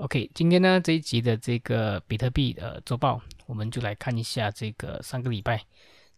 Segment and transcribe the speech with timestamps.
[0.00, 5.62] OK，今天呢这一集的这个比特币呃周报，我们就来看一下这个上个礼拜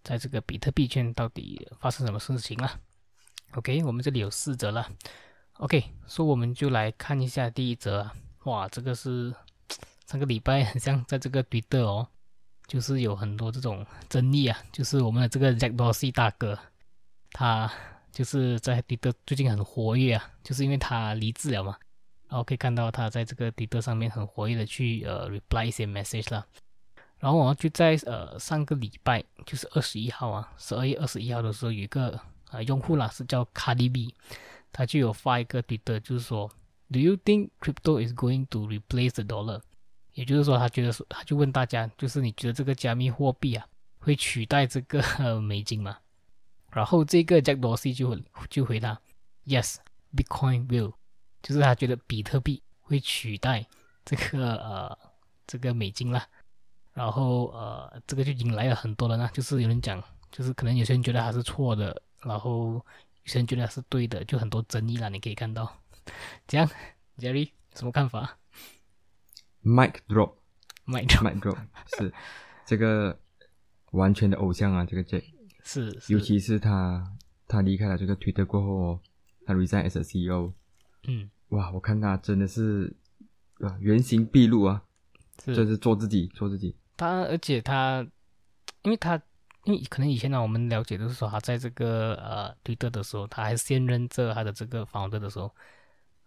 [0.04, 2.78] 在这个比特币圈到底发生什么事情了。
[3.54, 4.88] OK，我们这里有四则了。
[5.54, 8.08] OK，所以我们就来看一下第一则。
[8.44, 9.34] 哇，这个是
[10.06, 12.06] 上个礼拜很像在这个推特哦，
[12.68, 16.56] 就是有很多这种争议啊，就是我们的这个 Jack Dorsey 大哥。
[17.32, 17.68] 他
[18.12, 21.76] 就是在迪特最近很活跃啊，就是因为他离职了嘛，
[22.32, 26.46] 然后可以看到他在这个迪特上面很活跃的去呃 reply 一些 message 啦。
[27.18, 32.18] 然后我就在呃上个礼拜，就是二十一号啊，十二月二十一号的时候，有一个
[32.50, 34.14] 呃用户啦是叫 Cardi B，
[34.72, 36.50] 他就有发一个迪特，就是说
[36.90, 39.60] ，Do you think crypto is going to replace the dollar？
[40.14, 43.66] 也就是说，他觉得说，他就问大家，就是你觉得这个加密货币啊
[43.98, 45.02] 会取代这个
[45.38, 45.98] 美金吗？
[46.70, 48.98] 然后这个 Jack Dorsey 就就回答
[49.44, 50.94] ，Yes，Bitcoin will，
[51.42, 53.66] 就是他觉得比特币会取代
[54.04, 54.98] 这个呃
[55.46, 56.26] 这个美金啦。
[56.92, 62.82] 然后呃这个就引来了很多人呢，就是有人讲，就是可能有些人觉得他是错的，然后有
[63.24, 65.08] 些人觉得他是对的，就很多争议啦。
[65.08, 65.80] 你可以看到，
[66.46, 66.68] 这样
[67.18, 68.38] ，Jerry 什么看法
[69.64, 71.58] ？Mike drop，Mike drop，Mike drop
[71.96, 72.12] 是
[72.66, 73.18] 这个
[73.92, 75.24] 完全的偶像啊，这个 Jack。
[75.64, 79.00] 是，尤其是他，他离开了这个 Twitter 过后，
[79.46, 80.52] 他 resign as CEO。
[81.04, 82.94] 嗯，哇，我看他真的是
[83.60, 84.82] 啊，原形毕露啊，
[85.36, 86.74] 这是做自己，做自己。
[86.96, 88.06] 他，而且他，
[88.82, 89.20] 因为他，
[89.64, 95.54] 因为可能以前呢，我们了解的是说，他在这个呃 Twitter 的时候，他还现任着他的这个 founder 的时候，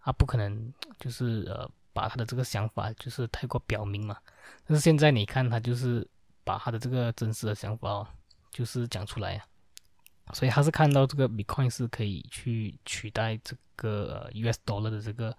[0.00, 4.16] 他不可能就是呃把他的这个想法就是太过表明嘛。
[4.66, 6.08] 但是现在你看，他就是
[6.44, 7.90] 把他的这个真实的想法。
[7.90, 8.08] 哦
[8.52, 9.44] 就是讲出来呀，
[10.32, 15.36] 所以他是看到这个 Bitcoin 是可以去取代这个 US Dollar 的这个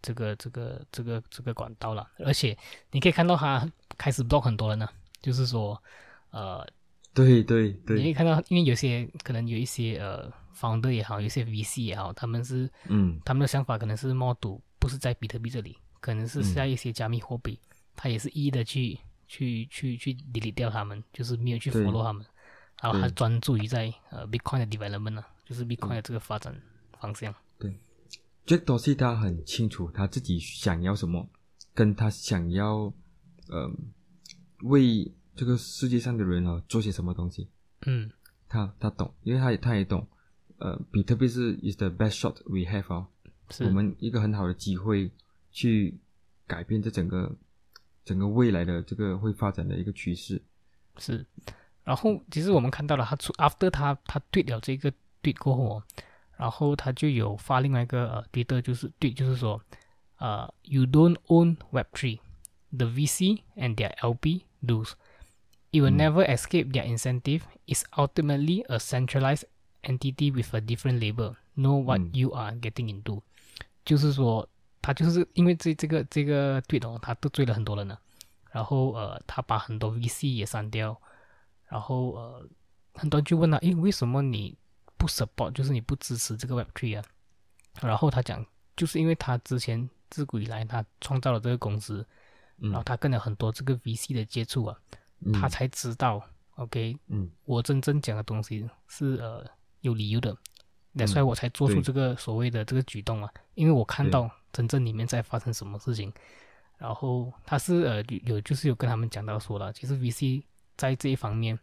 [0.00, 2.56] 这个这个这个这个管道了，而且
[2.92, 4.88] 你可以看到他开始 block 很多人呢，
[5.20, 5.82] 就是说，
[6.30, 6.64] 呃，
[7.12, 17.58] 对对对，你可以看到，因为有些可能有一些呃 founder 也好，有些 VC 也好，他们是嗯，他们的想法可能是 m o d 不是在比特币这里，可能是在一些加密货币，
[17.96, 22.24] 他也是一一的去去去去 delete 掉他们，就是没有去 follow 他们。
[22.80, 26.54] 然后他专注于在呃 Bitcoin 的 development 呢，就是 Bitcoin 的这个发展
[27.00, 27.34] 方向。
[27.58, 27.76] 对
[28.46, 31.28] ，Jack Dorsey 他很清楚他自己想要什么，
[31.74, 32.92] 跟他想要
[33.48, 33.70] 呃
[34.62, 37.48] 为这个世界上的人啊做些什么东西。
[37.86, 38.10] 嗯，
[38.48, 40.06] 他他懂，因为他也他也懂，
[40.58, 43.08] 呃，比特币是 is the best shot we have 啊，
[43.60, 45.10] 我们一个很好的机会
[45.50, 45.98] 去
[46.46, 47.36] 改变这整个
[48.04, 50.40] 整个未来的这个会发展的一个趋势。
[50.98, 51.26] 是。
[51.88, 55.82] 然后其实我们看到了，他出 after 他他对了这个对过后，
[56.36, 59.58] 然后他就有发另外一个呃对的，就是对，就是说，
[60.18, 67.40] 呃，you don't own Web three，the VC and their LP do，you will never escape their incentive.
[67.66, 69.44] Is ultimately a centralized
[69.82, 71.36] entity with a different label.
[71.56, 73.22] Know what you are getting into，
[73.86, 74.46] 就是说
[74.82, 77.96] 他就是因为这这个这个对的，他得罪了很多人呢，
[78.50, 81.00] 然后呃，他把很多 VC 也删掉。
[81.68, 82.48] 然后呃，
[82.94, 84.56] 很多人就问他，诶，为什么你
[84.96, 87.04] 不 support，就是你不支持这个 Web Three 啊？
[87.82, 92.04] 然后他讲，就是因为他之前自古以来他创造了这个公司，
[92.56, 94.76] 然后他跟了很多这个 VC 的接触啊，
[95.34, 96.20] 他才知道
[96.56, 99.44] ，OK，嗯，我真正讲的东西是呃
[99.82, 100.36] 有理由的，
[101.06, 106.12] 所以我才做出这个所谓的这个举动啊，因为我看到真正里面在发生什么事情，
[106.78, 110.42] 然后他是呃有就是有跟他们讲到说了，其实 VC。
[110.78, 111.58] 在这一方面，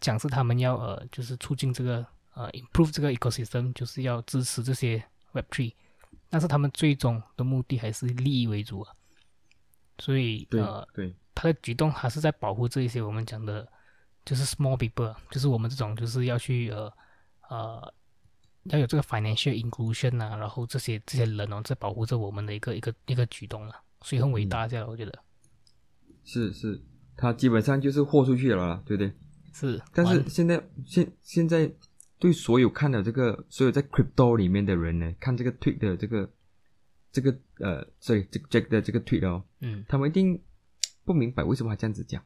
[0.00, 5.74] 讲是他们要呃，就是促进这个呃，improve 这个 ecosystem，就是要支持这些 Web Three，
[6.30, 8.92] 但是他们最终的目的还是利益为主啊。
[9.98, 13.70] 所以呃，对，他的举动还是在保护这一些我们讲的，
[14.24, 16.92] 就是 small people，就是我们这种就是要去呃
[17.50, 17.94] 呃
[18.64, 25.16] 要有这个 financial inclusion 啊，然后这些这些人哦，在保护着我们的一个一个一个举动啊，所以很伟大，这样我觉得
[26.24, 26.82] 是是。
[27.22, 29.12] 他基本上就是豁出去了啦，对不对？
[29.52, 29.80] 是。
[29.94, 31.72] 但是现在现现在
[32.18, 36.28] 对所有看的这个所有在 crypto 里面的人呢，看这个 tweet 的这个
[37.12, 40.42] 这个呃，所以这 Jack 的这个 tweet 哦，嗯，他们一定
[41.04, 42.20] 不明白为什么他这样子讲，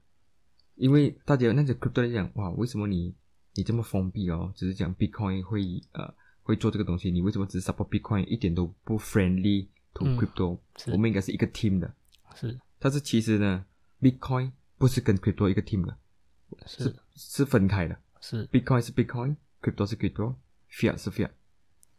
[0.77, 3.15] 因为大家那些 crypto 在讲，哇，为什么你
[3.55, 4.51] 你这么封闭哦？
[4.57, 5.61] 只是讲 Bitcoin 会
[5.93, 10.59] 呃会做这个东西，你为什么只是 support Bitcoin，一点都不 friendly to crypto？
[10.87, 11.95] 我们应该是一个 team 的，
[12.35, 12.59] 是。
[12.79, 13.67] 但是其实呢
[14.01, 15.97] ，Bitcoin 不是跟 crypto 一个 team 的，
[16.67, 16.95] 是。
[17.15, 18.47] 是分开的，是。
[18.49, 21.31] Bitcoin 是 Bitcoin，crypto 是 crypto，fiat 是 fiat，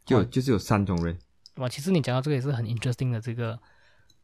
[0.06, 1.18] 就就是有三种人。
[1.56, 3.60] 哇，其实你讲到这个也是很 interesting 的这个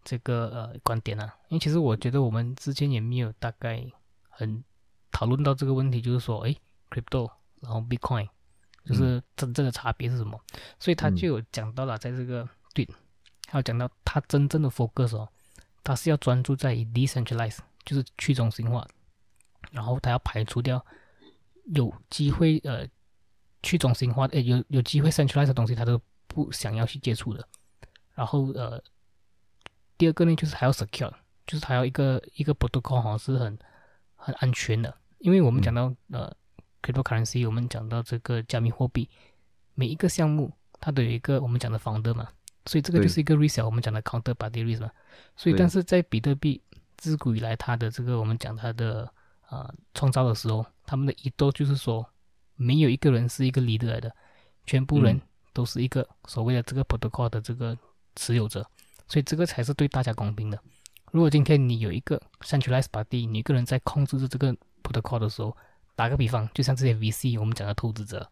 [0.03, 3.83] 这个呃观点啊，因为其实我觉得我们之前也没有大概
[4.29, 4.63] 很
[5.11, 6.55] 讨论到这个问题，就是说，哎
[6.91, 8.29] ，crypto 然后 Bitcoin
[8.85, 10.39] 就是真正的差别是什么？
[10.77, 12.87] 所以他就有讲到了，在这个对，
[13.47, 15.27] 还有讲到他真正的 focus 哦，
[15.83, 18.87] 他是要专注在 decentralized，就是去中心化，
[19.71, 20.85] 然后他要排除掉
[21.73, 22.87] 有机会呃
[23.61, 26.01] 去中心化，哎，有有机会 centralized 的东西，他都。
[26.25, 27.47] 不想要去接触的，
[28.15, 28.83] 然后呃，
[29.99, 31.13] 第二个呢就是还要 secure，
[31.45, 33.55] 就是还要一个一个 protocol 好像是很
[34.15, 36.35] 很安全的，因为我们讲到呃
[36.81, 39.07] cryptocurrency，我们讲到这个加密货币，
[39.75, 42.27] 每一个项目它都有一个我们讲的 founder 嘛，
[42.65, 44.89] 所以这个就是一个 risk，我们讲的 counterparty risk 嘛，
[45.35, 46.59] 所以但是在比特币
[47.03, 49.11] 自古以来他的这个我们讲他的
[49.49, 52.05] 呃创造的时候，他们的移动就是说
[52.55, 54.15] 没有一个人是一个 leader 来的，
[54.65, 55.19] 全部人。
[55.55, 57.77] 都是一个所谓的这个 protocol 的这个
[58.15, 58.65] 持有者，
[59.07, 60.59] 所以这个才是对大家公平的。
[61.11, 64.51] 如果今天你有一个 centralized party，你一个人在控制着这个
[64.81, 65.55] protocol 的时候，
[65.95, 68.27] 打个比方，就像这些 VC 我们讲的投资者，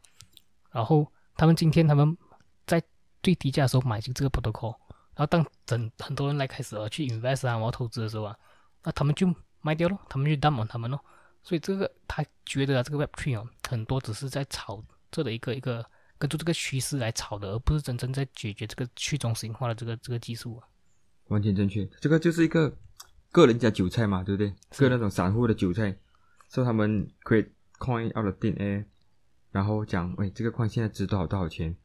[0.71, 2.17] 然后他们今天他们
[2.65, 2.81] 在
[3.21, 4.75] 最低价的时候买进这个 protocol，
[5.13, 8.35] 然后当整很多人来开始啊去 invest 啊，我要投资的时候啊，
[8.83, 10.99] 那他们就卖掉了，他们就 dump 他们咯。
[11.43, 15.85] 所以这个他觉得啊，这个 Web3 哦，很多只是在炒这的一个一个。
[16.21, 20.67] 跟着这个趋势来炒的，而不是真正在解决这个去中心化的这个这个技术啊。
[21.29, 22.77] 完全正确，这个就是一个
[23.31, 24.53] 个人家韭菜嘛，对不对？
[24.77, 25.97] 个那种散户的韭菜，
[26.51, 27.49] 说他们 create
[27.79, 28.85] coin out of thin air，
[29.49, 31.75] 然后讲，喂，这个 coin 现在值多少多少钱？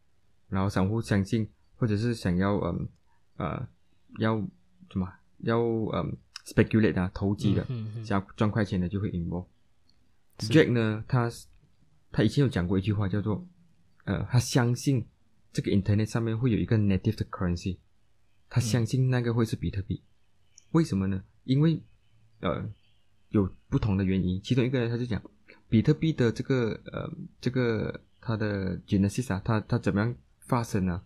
[0.51, 2.87] 然后散户相信，或者是想要嗯
[3.39, 3.67] 呃
[4.19, 4.37] 要
[4.91, 6.15] 什么要嗯
[6.47, 7.67] speculate 啊投机的，
[8.05, 9.47] 想要赚快钱的就会 involve。
[10.39, 11.31] Jack 呢，他
[12.13, 13.47] 他以前有讲过一句话，叫做。
[14.05, 15.05] 呃，他相信
[15.53, 17.79] 这个 Internet 上面会有一个 native 的 currency，
[18.49, 20.01] 他相信那个会是比特币。
[20.71, 21.25] 为什么呢？
[21.43, 21.81] 因为
[22.39, 22.65] 呃
[23.31, 24.41] 有不同的原因。
[24.41, 25.21] 其中一个人他就讲，
[25.69, 27.11] 比特币的这个呃
[27.41, 31.03] 这个它的 genesis 啊，它它怎么样发生呢？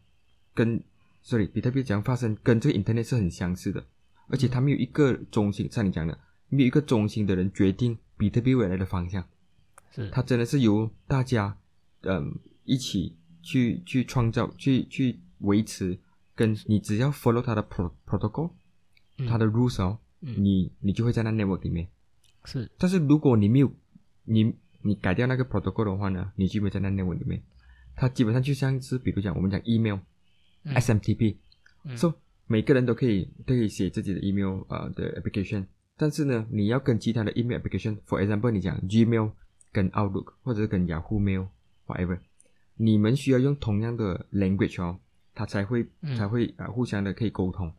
[0.53, 0.83] 跟
[1.23, 3.83] sorry，比特币怎样发生，跟这个 Internet 是很相似的。
[4.31, 6.19] 而且它没有一个中心，像你讲的，
[6.49, 9.27] 没有一个中心的人决定比特币未来的方向。
[9.91, 11.59] 是，它真的是由大家
[12.03, 12.39] 嗯。
[12.65, 15.99] 一起去去创造，去去维持，
[16.37, 18.53] 跟你只要 follow 它的 protocol，
[19.27, 21.89] 它的 rules 哦，你你就会在那 network 里面。
[22.45, 23.75] 是，但是如果你没有
[24.25, 27.43] 你你改掉那个 protocol 的话呢，你就没在那 network 里面。
[27.97, 32.15] 它基本上就像是，比如讲我们讲 email，SMTP，so
[32.51, 35.65] 每个人都可以都可以写自己的 email 啊的 application，
[35.97, 39.31] 但是呢，你要跟其他的 email application，for example，你讲 Gmail
[39.71, 42.19] 跟 Outlook 或者是跟 Yahoo Mail，whatever。
[42.75, 44.99] 你们需要用同样的 language 哦，
[45.33, 45.87] 它才会
[46.19, 47.73] 才会啊互相的可以沟通。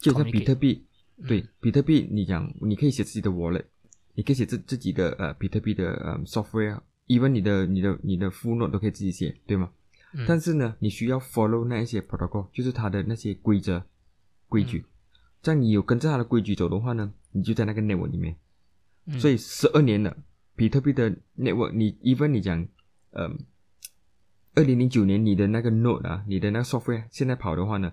[0.00, 0.84] 就像比特币，
[1.28, 3.66] 对比特币，你讲你可以写自己的 wallet，
[4.14, 9.70] 你可以写自自己的呃比特币的呃 software，even 你的你的你的 full note 都可以自己写，对吗？
[10.26, 13.80] 但是呢，你需要 follow 那一些 protocol，就是它的那些规则
[14.48, 14.84] 规矩。
[15.42, 18.36] 这样你有跟着他的规矩走的话呢，你就在那个 network 里面。
[19.18, 20.16] 所以十二年了，
[20.56, 22.66] 比特币的 network，你 even 你讲
[23.12, 23.38] 嗯。
[24.54, 27.92] 二零零九年，你的那个 node 啊，你的那个 software 现在跑的话呢，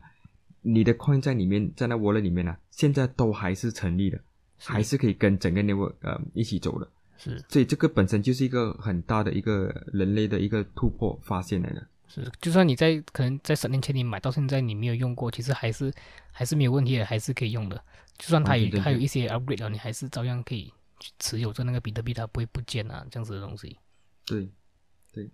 [0.62, 4.20] 你的 coin 在里面，在那 wallet 里面呢，现在都还是成立的，
[4.58, 6.90] 还是可以跟整个 network 呃一起走的。
[7.18, 11.86] 是，所以这个本身就是一个很大的一个人类的一个突破发现来的。
[12.24, 15.94] 是，就算你在可能在十年前你买到现在你没有用过，其实还是
[16.32, 17.76] 还是没有问题的，还是可以用的。
[18.18, 20.74] 就算它有还有一些 upgrade 了，你还是照样可以
[21.20, 23.78] 持有着那个比特币，它不会不见啊，这样子的东西。
[24.26, 24.50] 对，
[25.12, 25.30] 对。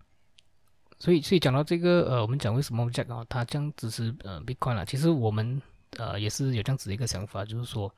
[0.98, 4.86] 所以，所以讲到这个，呃，我们讲为什么 Jack 啊，他这样支持呃 Bitcoin 了。
[4.86, 5.60] 其实我们
[5.98, 7.92] 呃也是有这样子的一个想法，就是说，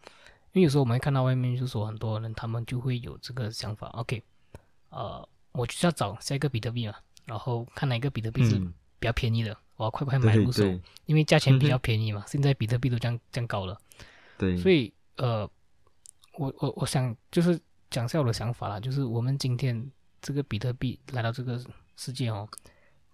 [0.54, 4.24] 因为有时候我们看到外面就是说很多人他们就会有这个想法，OK，
[4.90, 8.58] 呃，我就是要找下一个比特币嘛，然后看哪一个比特币是
[9.00, 10.64] 比较便宜的，我要快快买入手，
[11.06, 12.24] 因为价钱比较便宜嘛。
[12.28, 13.78] 现在比特币都这样这样高了，
[14.38, 14.58] 对。
[14.58, 15.50] 所以呃，
[16.38, 21.64] 我我我想就是讲下我的想法啦，就是我们今天这个比特币来到这个
[21.96, 22.48] 世界哦。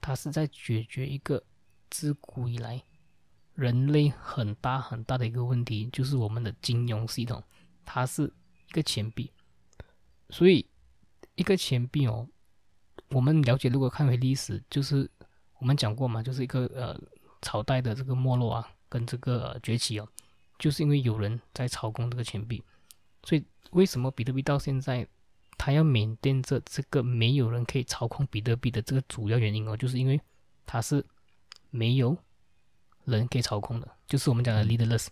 [0.01, 1.43] 它是在解决一个
[1.89, 2.81] 自古以来
[3.53, 7.43] 人类很大很大的一个问题，就是我们的金融系统，
[7.83, 8.23] 它是
[8.69, 9.29] 一个钱币。
[10.29, 10.65] 所以
[11.35, 12.25] 一个钱币哦，
[13.09, 15.09] 我们了解，如果看回历史，就是
[15.59, 16.99] 我们讲过嘛，就是一个呃
[17.41, 20.07] 朝代的这个没落啊，跟这个崛起哦，
[20.57, 22.63] 就是因为有人在操控这个钱币。
[23.23, 25.07] 所以为什么比特币到现在？
[25.61, 30.17] 它要缅甸着这个没有人可以操控比特币的这个主要原因哦，就是因为
[30.65, 31.05] 它是
[31.69, 32.15] 没有
[33.03, 35.07] 人可以操控的，就是我们讲的 leaderless，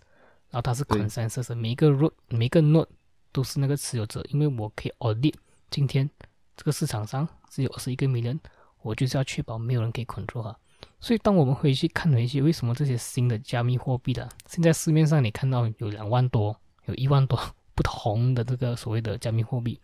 [0.50, 2.88] 然后它是分散式每一个 node 每一个 node
[3.34, 5.34] 都是那个持有者，因为我可以 audit
[5.70, 6.10] 今天
[6.58, 8.38] 这个市场上只有二十一个 million，
[8.82, 10.58] 我就是要确保没有人可以 control 它。
[11.00, 17.40] 所以当我们回去看回去，为什么这些新的加密货币的现在市面上你看到有两万多，有一万多
[17.74, 19.80] 不同的这个所谓的加密货币。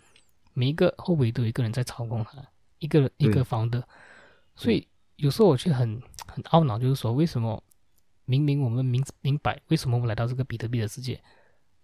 [0.53, 2.37] 每一个后尾都有一个人在操控它，
[2.79, 3.87] 一个一个方的，
[4.55, 7.63] 所以有时候我却很很懊恼，就是说为什么
[8.25, 11.19] 明明我们明明白为什么我们来到这个比特币的世界，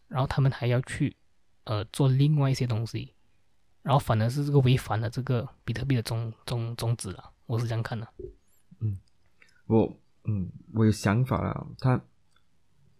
[0.07, 1.15] 然后他们还要去
[1.63, 3.13] 呃做另外一些东西，
[3.89, 8.07] 然后反而是这个违反了这个比特币的宗宗宗旨了，我是这样看的。
[8.81, 8.99] 嗯，
[9.65, 11.99] 我嗯我有想法了，他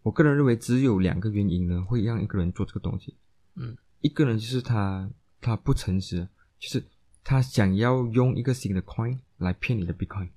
[0.01, 3.15] 我个人认为只有两个原因呢会让一个人做这个东西，
[3.53, 5.07] 嗯，一个人就是他。
[5.41, 6.27] 他不诚实，
[6.59, 6.83] 就是
[7.23, 10.27] 他想要用一个新的 coin 来骗你的 bitcoin，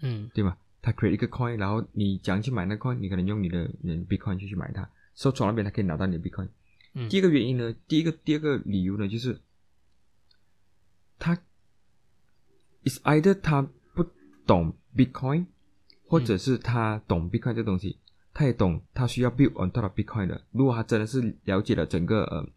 [0.00, 0.56] 嗯，对吧？
[0.80, 6.48] 他 create 一个 coin，然后你讲去买那 coin，你可能用你的人 bitcoin 去去买它，所以从那边他可以拿到你的 bitcoin。
[6.92, 9.40] 嗯，第一个原因呢，第一个第二个理由呢，就是
[11.18, 11.34] 他
[12.84, 14.04] is either 他不
[14.46, 15.46] 懂 bitcoin，
[16.06, 17.98] 或者是他懂 bitcoin 这东西，
[18.32, 20.40] 他也懂他需要 build on top of bitcoin 的。
[20.52, 22.48] 如果他真的是了解了整个呃。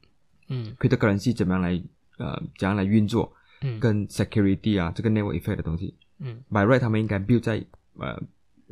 [0.54, 1.82] 嗯，cryptocurrency 怎么样来
[2.18, 3.32] 呃怎样来运作？
[3.62, 7.66] 嗯，跟 security 啊这个 network effect 的东西，嗯，by right 他们应该 build 在
[7.96, 8.22] 呃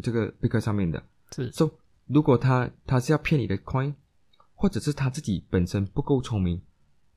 [0.04, 1.02] 这个 bitcoin 上面的。
[1.32, 1.72] 是，so
[2.08, 3.94] 如果他他是要骗你的 coin，
[4.56, 6.62] 或者是他自己本身不够聪明，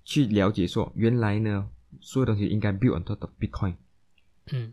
[0.05, 1.69] 去了解说原来呢
[2.01, 3.75] 所有东西应该 build on top of bitcoin。
[4.51, 4.73] 嗯，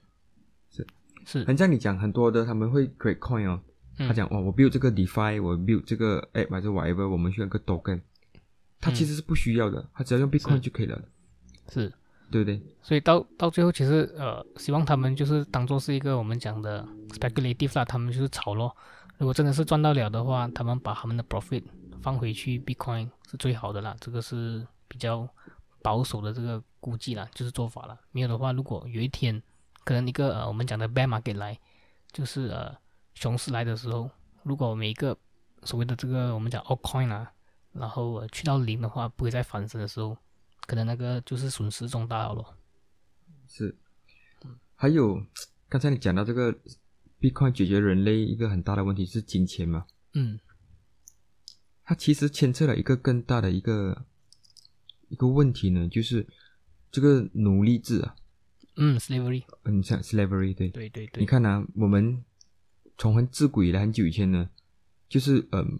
[0.69, 0.85] 是
[1.25, 3.61] 是，很像你讲很多的他们会 create coin 哦，
[3.97, 8.01] 他讲哦我 build 这个 defi，我 build 这个 app 还是 whatever，我们需要个 token。
[8.81, 10.97] 它其实是不需要的，他只要用 Bitcoin 就可以了，
[11.67, 11.91] 是，
[12.31, 12.61] 对不对？
[12.81, 18.73] 所以到到最后，其实呃，希望他们就是当做是一个我们讲的 speculative 啦，他们就是炒咯。
[19.17, 21.61] 如果真的是赚到了的话，他们把他们的 profit
[22.01, 23.93] 放回去 Bitcoin 是最好的啦。
[23.99, 25.27] 这个是比较
[25.81, 27.99] 保守的这个估计啦，就是做法了。
[28.11, 29.41] 没有的话，如果有一天
[29.83, 31.59] 可能一个呃我们讲的 bear market 来，
[32.11, 32.75] 就是呃
[33.13, 34.09] 熊市来的时候，
[34.43, 35.17] 如果每一个
[35.63, 37.31] 所谓的这个我们讲 altcoin 啊。
[37.71, 40.17] 然后去到零的话，不会再翻身的时候，
[40.65, 42.55] 可能那个就是损失重大了咯。
[43.47, 43.77] 是，
[44.75, 45.23] 还有
[45.69, 46.51] 刚才你讲到这个
[47.21, 49.85] ，Bitcoin 解决人类一个很大的问题是金钱嘛？
[50.13, 50.39] 嗯，
[51.83, 54.03] 它其实牵扯了一个更大的一个
[55.09, 56.27] 一个问题呢，就是
[56.91, 58.15] 这个奴隶制啊。
[58.77, 59.43] 嗯，slavery。
[59.63, 60.69] 嗯，像 slavery，对。
[60.69, 61.19] 对对对。
[61.21, 62.23] 你看呢，我们
[62.97, 64.49] 从很自古以来很久以前呢，
[65.07, 65.79] 就是嗯。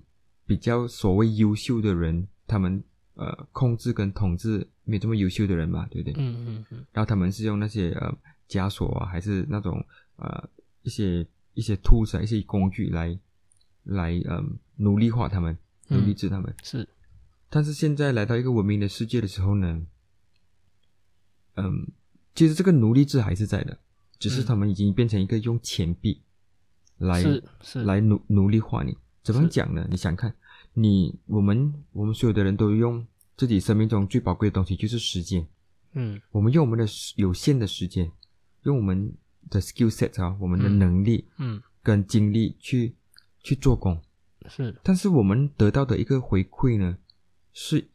[0.50, 6.16] 比较所谓优秀的人，他们呃控制跟统治没这么优秀的人嘛，对不对？
[6.18, 6.86] 嗯嗯嗯。
[6.92, 8.12] 然后他们是用那些呃
[8.50, 9.86] 枷锁啊，还是那种
[10.16, 10.50] 呃
[10.82, 11.24] 一些
[11.54, 13.16] 一些 tools 啊，一些工具来
[13.84, 15.56] 来嗯奴隶化他们，
[15.89, 16.51] 奴隶制他们。
[16.63, 16.89] 是。
[17.51, 19.80] 但是现在来到一个文明的世界的时候呢，
[21.56, 21.88] 嗯，
[22.36, 23.77] 其实这个奴隶制还是在的，
[24.18, 26.22] 只是他们已经变成一个用钱币
[26.98, 28.98] 来是是来奴奴隶化你。
[29.22, 29.86] 怎么讲呢？
[29.89, 30.34] 你想看，
[30.74, 35.46] 你我们我们所有的人都用自己生命中最宝贵的东西，就是时间。
[35.94, 38.12] 嗯，我们用我们的有限的时间，
[38.63, 39.13] 用我们
[39.50, 42.96] 的 skill set 啊，我们的能力，嗯，跟精力去
[43.44, 44.01] 去做工。
[44.48, 46.98] 是，但是我们得到的一个回馈呢，
[47.53, 47.88] 是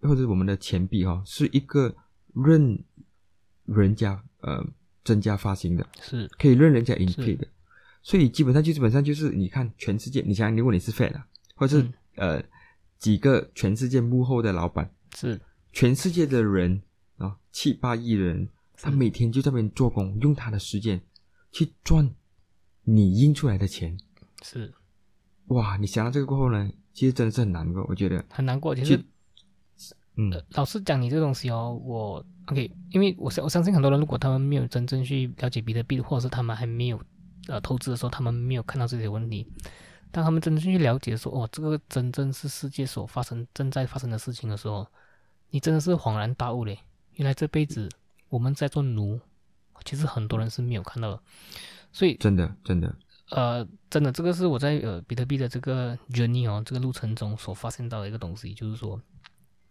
[0.00, 1.94] 或者我们的钱币哈，是一个
[2.34, 2.78] 任
[3.66, 4.64] 人家呃
[5.04, 7.46] 增加发行的，是可以任人家 input 的。
[8.02, 11.20] 所以基本上就基本上就是你看全世界，你想如果你是 Fed
[11.54, 12.42] 或者是呃
[12.98, 15.40] 几个全世界幕后的老板，是
[15.72, 16.82] 全世界的人
[17.18, 21.00] 啊七八亿人，他每天就在那边做工，用他的时间
[21.52, 22.14] 去赚
[22.84, 23.98] 你印出来的钱，
[24.42, 24.72] 是
[25.48, 25.76] 哇！
[25.76, 28.74] 你想到这个过后呢，其实真的是很难过，我觉得很难过。
[28.74, 29.04] 其实，
[30.16, 37.00] 嗯，老实讲，你这东西哦，我 OK，因为我相我相信很多人，如果他们没有真正去了解比特币，或者是他们还没有。
[37.48, 39.44] 呃，投资的时候他们没有看到这些问题，
[40.12, 44.86] 当他们真正去了解说，哦，这个真正是世界所发生、正在发生的事情的时候，
[45.48, 46.78] 你真的是恍然大悟嘞！
[47.14, 47.88] 原来这辈子
[48.28, 49.18] 我们在做奴，
[49.84, 51.20] 其实很多人是没有看到的。
[51.92, 52.94] 所以，真的，真的，
[53.30, 59.00] 呃，真的，这个是我在呃比特币的这个 journey 哦，这个路程中所发现到的一个东西，就是说，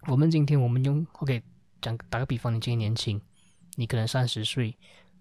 [0.08, 1.44] 我们今天我们用 OK
[1.82, 3.22] 讲打个比方，你今天年轻，
[3.75, 4.75] 你可能三十岁，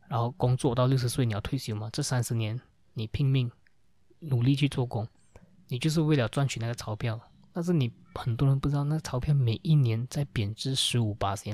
[0.09, 1.91] 然后工作到六十岁你要退休嘛？
[1.93, 2.59] 这三十年
[2.95, 3.51] 你拼命
[4.21, 5.07] 努力去做工，
[5.67, 7.21] 你就是为了赚取那个钞票。
[7.53, 11.53] 但是你很多人不知道，那钞票每一年在贬值十五八千，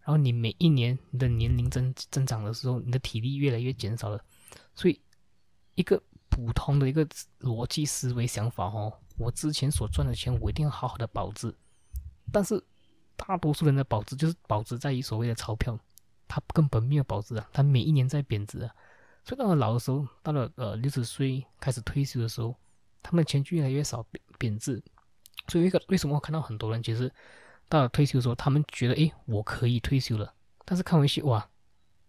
[0.00, 4.18] 然后你每一年你的年龄增增长的时候，你的体力越来越减少了。
[4.74, 4.98] 所以
[5.74, 7.06] 一个普通的一个
[7.40, 11.54] 逻辑思维想法哦，我之前所赚的钱我一定要好好的保值。
[12.32, 12.62] 但是
[13.16, 15.78] 大多数人的保值就是保值在于所谓的钞票，
[16.26, 18.74] 它根本没有保值啊，它每一年在贬值啊。
[19.24, 22.54] 所以到了老的时候，到了呃六十岁开始退休的时候，
[23.02, 24.82] 他们的钱就越来越少贬贬值。
[25.48, 27.10] 所以为个为什么我看到很多人其实
[27.68, 31.48] 到了退休的时候，他们觉得诶我可以退休了，但是看回去哇，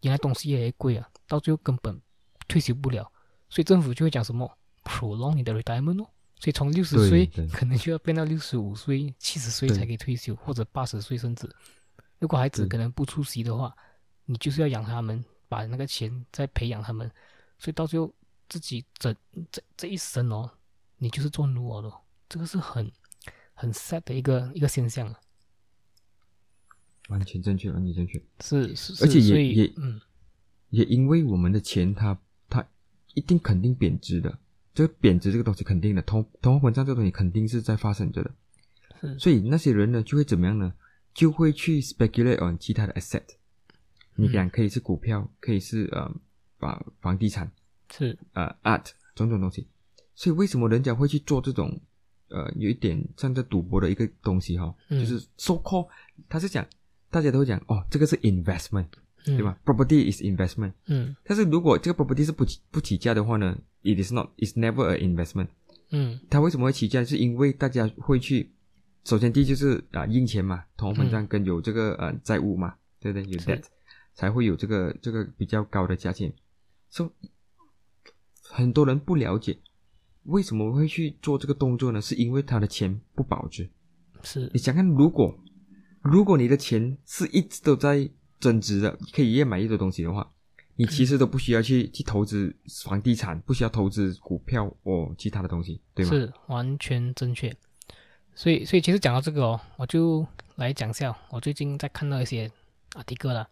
[0.02, 2.02] 原来东西越来越贵啊，到最后根本
[2.48, 3.10] 退休不了。
[3.50, 6.10] 所以政府就会讲什么 prolong 你的 retirement 哦。
[6.38, 11.50] 所以从六十岁可能就要变到六十五岁、七十岁才可以退休，或者八十岁甚至。
[12.20, 13.76] 如果孩子可能不出席的话，
[14.26, 17.10] 你就是要养他们，把那个钱再培养他们。
[17.58, 18.14] 所以到最后
[18.50, 19.16] 自己整
[19.50, 20.52] 这这一生哦，
[20.98, 22.02] 你就是做奴儿了。
[22.28, 22.92] 这个是很
[23.54, 25.20] 很 sad 的一个一个现象啊。
[27.10, 28.22] 完全正确，完全正确。
[28.42, 30.02] 是是，而且也也嗯，
[30.70, 32.68] 也因为我们的钱，它它
[33.14, 34.38] 一定肯定贬值的。
[34.76, 38.32] 这个贬值这个东西肯定的，通通货膨胀这个东西肯定是在发生着的，
[39.18, 40.74] 所以那些人呢就会怎么样呢？
[41.14, 43.24] 就会去 speculate on 其他的 asset。
[44.16, 46.14] 你讲可以是股票，可以是呃
[46.60, 47.50] 房房地产，
[47.90, 49.68] 是呃 art 种种东西。
[50.14, 51.80] 所以为什么人家会去做这种
[52.30, 54.76] 呃有一点像在赌博的一个东西哈？
[54.90, 55.88] 就是 so call，
[56.28, 56.66] 他是讲
[57.10, 58.88] 大家都会讲哦，这个是 investment，
[59.26, 60.74] 对吧？Property is investment。
[60.88, 61.16] 嗯。
[61.24, 64.30] 但是如果这个 property 是不起不起价的话呢？It is not.
[64.38, 65.48] It's never an investment.
[65.92, 67.06] 嗯，它为什么会起价？
[67.06, 68.52] 是因为大家会去，
[69.04, 73.32] 首先第一就是啊印钱嘛，通货膨胀跟有这个呃债务嘛，对不对？
[73.32, 73.64] 有 debt
[74.16, 76.34] 才会有这个这个比较高的价钱。
[76.90, 77.30] 所以
[78.50, 79.58] 很多人不了解
[80.24, 82.02] 为什么会去做这个动作呢？
[82.02, 83.70] 是因为他的钱不保值。
[84.24, 85.38] 是你想看，如果
[86.02, 88.10] 如果你的钱是一直都在
[88.40, 90.32] 增值的，可以越买越多东西的话。
[90.78, 96.12] 你其实都不需要去去投资房地产，不需要投资股票哦其他的东西，对吗？
[96.12, 97.56] 是完全正确。
[98.34, 102.52] 所以，所以其实讲到这个哦，我就来讲一下，我最近在看到一些
[102.94, 103.48] 啊迪哥了。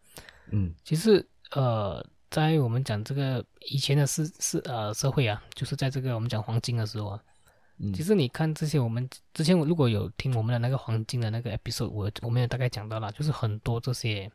[0.51, 3.41] 嗯，其实呃，在我们讲这个
[3.71, 7.23] 以前的是是呃社会啊，就是在这个我们讲黄金的时候啊，
[7.93, 14.29] 其实你看这些我们之前如果有听我们的那个黄金的那个 episode，我我们也大概讲到了，就是很多这些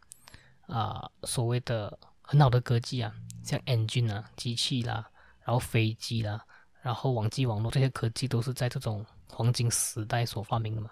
[0.69, 1.99] 啊所谓的。
[2.31, 3.11] 很好的科技啊，
[3.43, 5.11] 像 engine 啊，机器啦，
[5.43, 6.45] 然后飞机啦，
[6.83, 10.91] 然后网际网络这些科技都是在这种黄金时代所发明的嘛。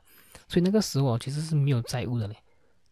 [0.49, 2.35] 所以那个时候其实是没有债务的嘞，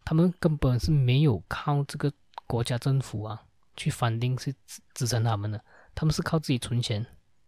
[0.04, 2.12] 他们根本是没有靠这个
[2.46, 3.42] 国家政府啊
[3.78, 5.58] 去反定是支支撑他们的，
[5.94, 6.98] 他们是靠自己存钱，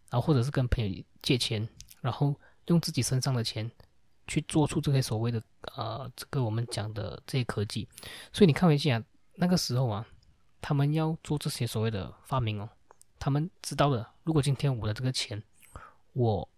[0.08, 1.68] 然后或者是跟朋友借钱，
[2.00, 2.34] 然后
[2.68, 3.70] 用自己身上的钱
[4.26, 5.42] 去做出这些所谓的
[5.76, 7.86] 呃这个我们讲的这些科技。
[8.32, 9.02] 所以你看回去啊，
[9.36, 10.06] 那个时候啊。
[10.58, 12.68] 他们要做这些所谓的发明哦，
[13.20, 14.04] 他们知道的。
[14.24, 15.40] 如果今天我的这个钱，
[16.12, 16.48] 我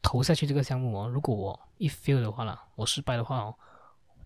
[0.00, 3.52] 投下去这个项目哦，如果我一 fail 的话呢，我失败的话哦，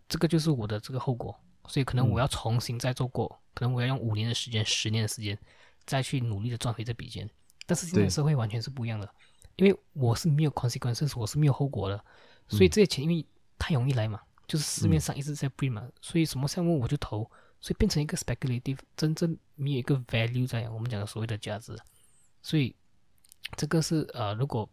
[0.07, 1.35] 这个就是我的这个后果。
[1.67, 5.39] 所以可能我要重新再做过，可能我要用五年的时间、十年的时间，
[5.87, 7.27] 再去努力的赚回这笔钱。
[7.65, 9.09] 但是现在社会完全是不一样的，
[9.57, 12.05] 因为我是没有 consequences，我是没有后果的，
[12.47, 13.25] 所以这些钱因为
[13.59, 17.31] 太容易来嘛，就是市面上一直在 bring 嘛，所以什么项目我就投。
[17.61, 21.79] 所以变成一个 speculative，真正没有一个 value 在我们讲的所谓的价值，
[22.43, 22.75] 所以
[23.57, 24.69] 这个是呃，如果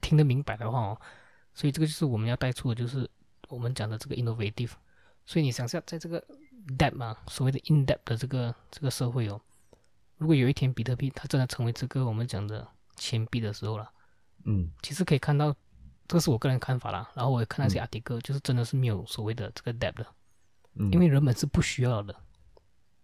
[0.00, 1.00] 听得明白的话哦，
[1.54, 3.08] 所以这个就是我们要带出的，就是
[3.48, 4.70] 我们讲的这个 innovative。
[5.24, 6.24] 所以你想下，在这个
[6.78, 9.40] debt 嘛，所谓的 in debt 的这个这个社会哦，
[10.18, 12.66] 如果有一天比特币它真的成为这个我们讲的
[12.96, 13.90] 钱币的时候了，
[14.44, 15.54] 嗯，其实可以看到，
[16.08, 17.10] 这是我个人看法啦。
[17.14, 20.06] 然后我也看那些阿迪哥，就是真的是没有所谓的这个 debt 的。
[20.74, 22.16] 因为人们是不需要的，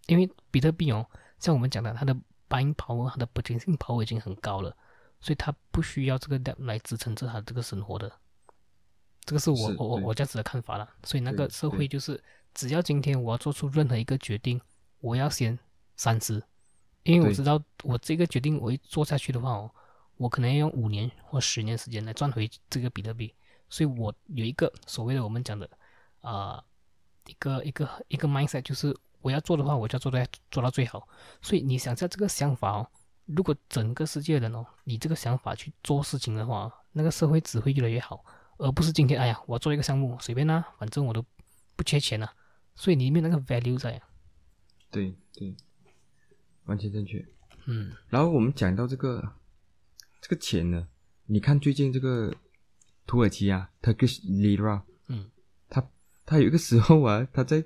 [0.06, 1.06] 因为比特币哦，
[1.38, 2.16] 像我们讲的，它的
[2.48, 4.74] buying power、它的 purchasing power 已经很高了，
[5.20, 8.10] 所以它不需要这个 debt 来支撑着它这个生活的。
[9.26, 10.88] 这个是我我我我这样子的看法了。
[11.04, 12.18] 所以那个社会就是，
[12.54, 14.58] 只要今天我要做出任何一个决定，
[15.00, 15.58] 我要先
[15.94, 16.42] 三思，
[17.02, 19.70] 因为我知道我这个决定我一做下去的话哦，
[20.16, 23.34] 我可能要用五年或十年时间来赚回这个比特币，
[23.68, 25.68] 所以我有一个所谓的我们讲的
[26.22, 26.64] 啊。
[27.28, 30.18] 一个一个一个 mindset 就是我要做的话，我就要做到
[30.50, 31.06] 做到最好。
[31.42, 32.88] 所以你想下这个想法哦，
[33.26, 38.24] 如果整个世界人哦，你这个想法去做事情的话，那个社会只会越来越好，
[38.56, 41.24] 而不是今天哎呀，我做一个项目随便啦，反正我都
[41.76, 42.32] 不缺钱啊，
[42.74, 44.00] 所以里面那个 value 在。
[44.90, 45.54] 对对，
[46.64, 47.22] 完全正确。
[47.66, 49.22] 嗯，然后我们讲到这个
[50.22, 50.88] 这个钱呢，
[51.26, 52.34] 你看最近这个
[53.06, 54.82] 土耳其啊，Turkish lira，嗯，
[56.28, 57.64] 他他有一个时候啊，他在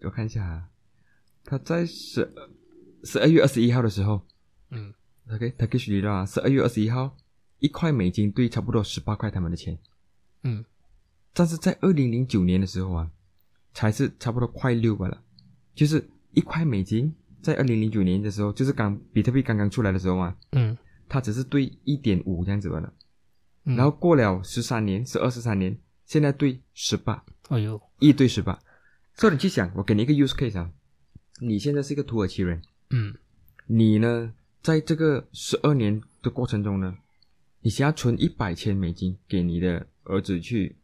[0.00, 0.70] 我看一下啊，
[1.44, 2.32] 他在十
[3.04, 4.26] 十二月二十一号的时候，
[4.70, 4.94] 嗯
[5.30, 7.14] ，OK，Turkish lira，十二月二十一号，
[7.58, 9.78] 一块美金兑差不多十八块他们的钱，
[10.44, 10.64] 嗯，
[11.34, 13.10] 但是在二零零九年的时候啊，
[13.74, 15.22] 才是差不多快六吧了，
[15.74, 17.14] 就是一块美金。
[17.42, 20.76] 在二零零九年的时候，就是刚比特币刚刚出来的时候嘛，嗯，
[21.08, 22.92] 它只是兑一点五这样子罢了，
[23.64, 23.76] 嗯。
[23.76, 28.58] 然后过了十三年、十二十三年，现在兑十八，哎呦，一对十八。
[29.14, 30.70] 所以你去想，我给你一个 use case 啊，
[31.40, 33.14] 你现在是一个土耳其人，嗯
[33.66, 34.32] 你呢，
[34.62, 36.96] 在这个十二年的过程中呢，
[37.60, 40.76] 你想要存一百千美金给你的儿子去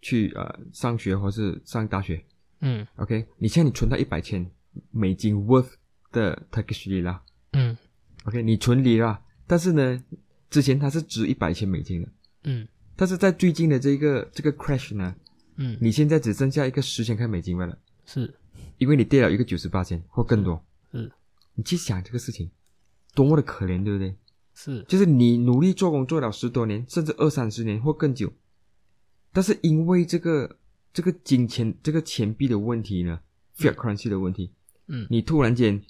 [0.00, 2.24] 去呃上学或是上大学
[2.60, 3.26] 嗯，OK？
[3.38, 4.48] 你现在你存到一百千
[4.90, 5.72] 美金 worth
[6.12, 7.18] 的 Turkish lira。
[7.52, 7.76] 嗯
[8.24, 10.02] OK，你存 lira，但是呢，
[10.48, 12.08] 之前它是值一百千美金的，
[12.44, 15.14] 嗯但是在最近的这个这个 crash 呢，
[15.56, 18.34] 嗯，你现在只剩下一个十千块美金罢了，是。
[18.78, 20.62] 因为你跌了一个九十八千或更多。
[20.92, 21.10] 嗯
[21.54, 22.50] 你去想这个事情，
[23.14, 24.16] 多么的可怜，对不对？
[24.54, 28.32] 是，就是你努力做工做了十多年，甚至二三十年或更久，
[29.32, 30.56] 但是因为这个
[30.92, 33.20] 这个金钱这个钱币的问题呢
[33.56, 34.50] ，fiat currency 的问题，
[34.88, 35.06] 嗯。
[35.08, 35.80] 你突然间，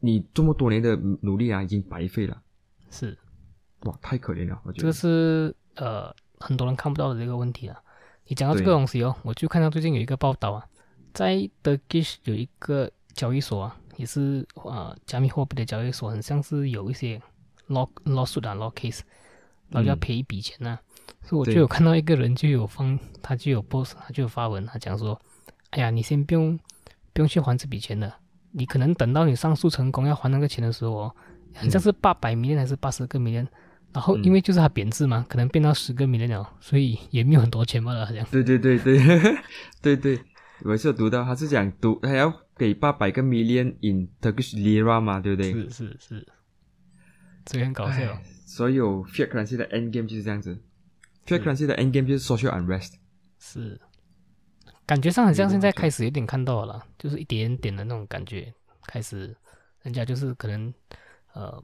[0.00, 2.42] 你这么多年的努力啊，已经白费了，
[2.90, 3.16] 是，
[3.80, 4.82] 哇，太可怜了，我觉得。
[4.82, 4.92] 这个。
[4.92, 7.80] 是呃很多人看不到的这个问题啊。
[8.28, 10.64] 你讲到这个东西哦，我就看到最近有一个报道啊，
[11.12, 17.20] 在 Turkish 有一个交易所啊，也是呃加密货币的交易所，很像是有一些
[17.68, 19.00] law lawsuit 啊 law case，
[19.70, 20.78] 然后就要嗯赔一笔钱呐、
[21.22, 25.18] 所以我就有看到一个人就有放，他就有 post，他就有发文，他讲说，
[25.70, 26.58] 哎呀，你先不用
[27.14, 28.12] 不用去还这笔钱的，
[28.52, 31.16] 你可能等到你上诉成功要还那个钱的时候哦，
[31.54, 33.46] 好像是八百 million 还是八十个 million，
[33.92, 38.24] 然后因为就是它贬值嘛，可能变到十个 million 了，所以也没有很多钱罢了，好像。
[38.30, 38.98] 对对对对
[39.80, 40.20] 对对，
[40.62, 45.52] 我是有读到，他是讲读还要给八百个 million in Turkish lira 嘛，对不对？
[45.52, 46.26] 是是是，
[47.44, 48.22] 这个很搞笑唉。
[48.46, 50.58] 所有 fiat currency 的 end game 就是这样子
[51.26, 52.94] ，fiat 是 currency 的 end game 就是 social unrest。
[53.38, 53.80] 是，
[54.84, 58.52] 感觉上很像现在开始有点看到了啦，就是一点点的那种感觉，
[58.86, 59.34] 开始
[59.82, 60.72] 人家就是可能
[61.34, 61.62] 呃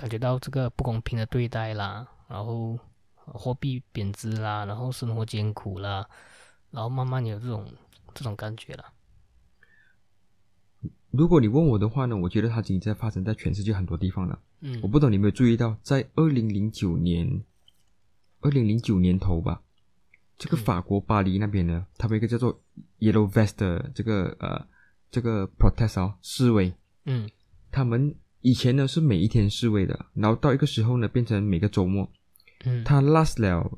[0.00, 2.78] 感觉到这个不公平的对待啦，然后
[3.26, 6.08] 呃货币贬值啦，然后生活艰苦啦，
[6.70, 7.70] 然后慢慢有这种
[8.14, 8.86] 这种感觉了。
[11.10, 14.40] 如果你问我的话呢，我觉得它已经在发生在全世界很多地方了。
[14.62, 17.44] 嗯我不懂你有没有注意到，在二零零九年，
[18.40, 19.60] 二零零九年头吧，
[20.38, 22.58] 这个嗯法国巴黎那边呢，他们有一个叫做
[23.00, 24.66] Yellow Vest 的这个呃
[25.10, 26.72] 这个 protest 哦示威，
[27.04, 27.28] 嗯
[27.70, 32.10] 他们以前呢是每一天示威的，然后到一个时候呢变成每个周末，
[32.64, 33.70] 嗯，他 last 了，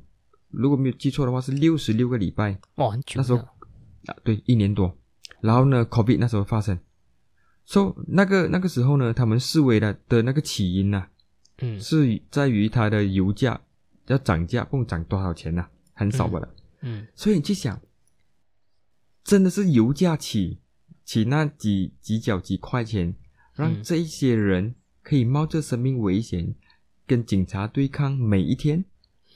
[0.51, 2.59] 如果没有记错的话是六十六个礼拜。
[2.77, 3.39] 哇很久那时候
[4.07, 4.97] 啊，对，一年多。
[5.41, 6.79] 然后呢，COVID 那时候发生
[7.65, 11.07] ，so 那个那个时候呢，他们示威的的那个起因呢、
[11.59, 11.81] 嗯。
[11.81, 13.61] 是在于它的油价
[14.07, 16.49] 要涨价，不懂涨多少钱呐、很少吧了。
[16.83, 17.07] 嗯。
[17.17, 17.81] 所以你去想，
[19.25, 20.59] 真的是油价起
[21.05, 23.15] 起那几几角几块钱，
[23.55, 23.83] 让嗯。
[23.83, 26.55] 这一些人可以冒着生命危险
[27.07, 28.85] 跟警察对抗，每一天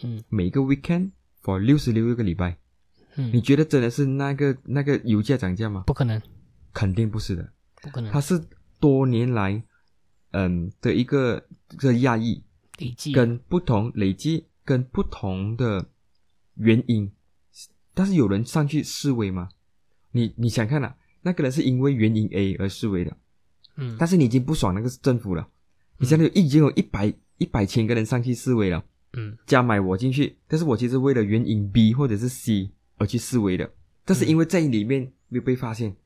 [0.02, 0.22] 嗯。
[0.29, 1.11] 每个 weekend
[1.42, 2.59] for 六十六个礼拜，
[3.16, 3.31] 嗯。
[3.33, 5.85] 你嗯，觉得真的是那个那个油价涨价吗？
[5.87, 6.20] 不可能。
[6.72, 8.12] 肯定不是的，不可能。
[8.12, 8.38] 它是
[8.79, 9.62] 多年来
[10.33, 12.42] 嗯的一个这个压抑，
[12.79, 15.88] 累计跟不同累积跟不同的
[16.57, 17.11] 原因，
[17.94, 19.48] 但是有人上去示威吗？
[20.12, 23.16] 你你想看啊，那个人是因为原因 A 而示威的，
[23.77, 23.97] 嗯。
[23.99, 25.49] 但是你已经不爽那个政府了，
[25.99, 29.37] 你现在有已经有一百一百千个人上去示威了，嗯。
[29.47, 33.71] 加买我进去，但是我其实为了原因 B 或者是 C 而去示威的，
[34.05, 35.97] 但是因为在里面没有被发现，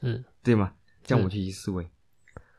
[0.00, 0.24] 嗯。
[0.42, 0.72] 对吗？
[1.02, 1.86] 这样我就去示威。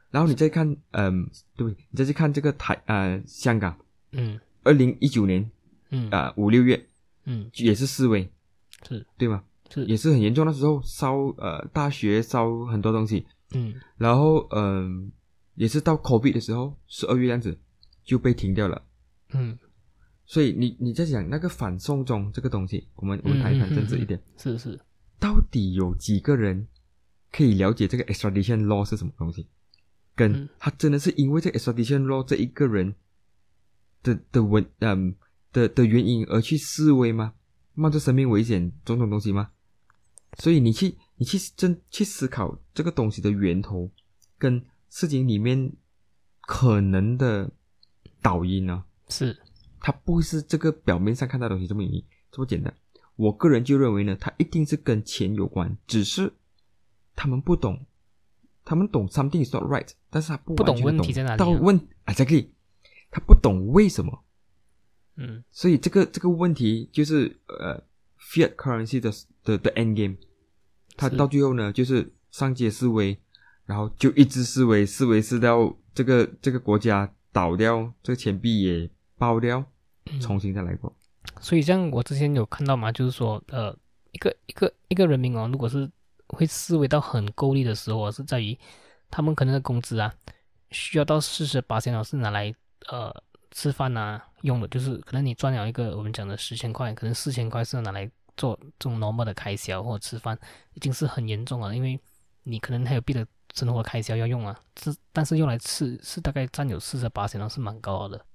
[0.10, 3.78] 然后你再看，嗯，对，你再去看这个台呃香港，
[4.12, 4.40] 嗯。
[4.64, 5.50] 二零一九年
[5.90, 6.10] 嗯。
[6.10, 6.88] 啊五六月
[7.26, 7.50] 嗯。
[7.56, 8.30] 也是示威，
[8.88, 9.06] 是。
[9.18, 9.44] 对吗？
[9.70, 9.86] 是。
[9.86, 15.12] 也是很严重，那时候烧呃大学烧很多东西，嗯然后嗯、
[15.56, 17.58] 也是到 COVID 的时候，十二月这样子
[18.04, 18.84] 就被停掉了。
[19.34, 19.58] 嗯
[20.26, 24.78] 所以你你在想那个反送中这个东西，我们我们谈一谈政治一点，是是
[25.20, 26.68] 到底有几个人
[27.32, 29.48] 可以了解这个 extradition law 是什么东西？
[30.16, 32.94] 跟嗯他真的是因为这个 extradition law 这一个人
[34.04, 35.16] 的的文嗯
[35.54, 37.34] 的的原因而去示威吗？
[37.74, 39.52] 冒着生命危险种种东西吗？
[40.38, 43.90] 所以你去你去真去思考这个东西的源头
[44.38, 45.72] 跟事情里面
[46.42, 47.52] 可能的
[48.22, 48.84] 导因呢？
[49.10, 49.38] 是，
[49.80, 52.74] 它不是这个表面上看到的东西这么易这么简单。
[53.16, 56.32] 我个人就认为呢，它一定是跟钱有关，只是
[57.16, 57.86] 他们不懂，
[58.64, 61.38] 他们懂 something is not right，但是他不不懂问题在哪里、啊。
[61.38, 62.54] 到问啊，才可以，
[63.10, 64.24] 他不懂为什么。
[65.16, 67.84] 嗯，所以这个这个问题就是呃
[68.20, 69.12] ，fiat currency 的
[69.48, 70.18] 的的 end game，
[70.98, 73.18] 他到最后呢就是上街示威，
[73.66, 79.64] 然后就一直示威，示威示到这个这个国家倒掉，这个钱币也爆掉，
[80.20, 80.94] 重新再来过。
[81.40, 83.74] 所以像我之前有看到嘛，就是说呃，
[84.12, 85.90] 一个一个一个人民哦，如果是
[86.28, 88.58] 会思维到很够力的时候，是在于
[89.10, 90.14] 他们可能的工资啊，
[90.72, 92.54] 需要到四十八千哦，是拿来
[92.90, 93.24] 呃。
[93.50, 98.08] 吃饭啊用的，就是可能你赚了一个我们讲的十千块，可能四千块是拿来
[98.38, 100.40] 做这种 normal 的开销或者吃饭，
[100.74, 101.76] 已经是很严重了。
[101.76, 102.00] 因为
[102.44, 108.26] 你可能还有别的生活开销要用啊，是但是用来吃是大概占有四十八千，是蛮高的。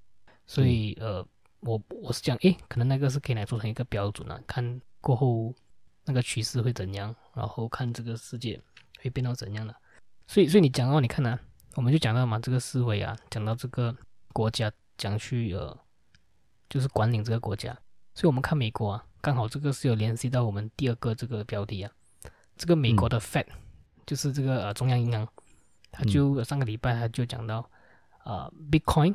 [0.44, 1.26] 所以呃，
[1.60, 5.54] 我我是讲，诶，可能那个是可以来做成一个标准啊，看过后
[6.04, 8.60] 那个趋势会怎样，然后看这个世界
[9.00, 9.74] 会变到怎样的。
[10.26, 11.38] 所以所以你讲到你看呢，
[11.76, 13.96] 我们就讲到嘛，这个思维啊，讲到这个
[14.32, 14.70] 国家。
[14.98, 15.76] 讲去呃，
[16.68, 17.72] 就是管理这个国家，
[18.14, 21.90] 所以我们看美国啊，刚好这个是有联系到我们第二个这个标题啊。
[22.56, 23.46] 这个美国的 Fed
[24.04, 25.26] 就是这个呃中央银行，
[25.90, 27.70] 他就上个礼拜他就讲到，
[28.24, 29.14] 呃，Bitcoin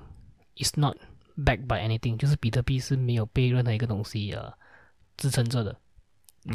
[0.55, 0.97] is not
[1.37, 4.51] backed by anything，就是比特币是没有被任何一个东西呃
[5.17, 5.75] 支撑着的，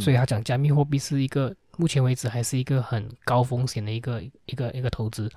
[0.00, 5.30] 所以他讲加密货币是一个目前为止还是一个很高风险的一个一个一个投资，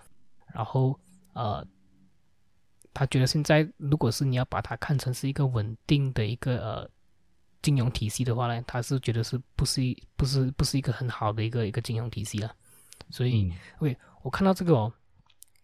[0.54, 1.00] 然后
[1.34, 1.64] 呃。
[2.98, 6.90] 他觉得现在，如果是你要把它看成是一个稳定的一个呃
[7.66, 9.82] 金融体系的话呢，他是觉得是不是
[10.16, 12.56] 不是不是一个很好的一个一个金融体系了。
[13.10, 14.94] 所以，OK，我看到这个哦，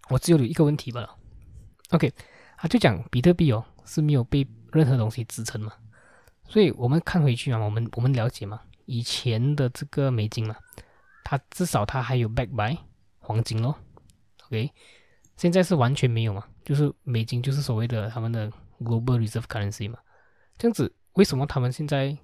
[0.09, 1.15] 我只有一个问题吧。
[1.91, 2.11] OK，
[2.57, 5.71] 他就讲比特币哦是没有被任何东西支撑嘛，
[6.47, 10.55] 所以我们看回去啊，我们我们了解嘛，以前的这个美金嘛，
[11.23, 12.75] 它至少它还有 back by
[13.19, 13.75] 黄金咯。
[14.47, 14.71] OK。
[15.37, 19.97] 现在是完全没有嘛，就是美金就是所谓的他们的 global reserve currency 嘛，
[20.55, 22.17] 这样子为什么他们现在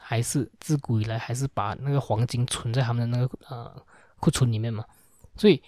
[0.00, 3.86] 还是自古以来还是把那个黄金存在他们的那个呃
[4.18, 4.84] 库存里面嘛？
[5.36, 5.62] 所以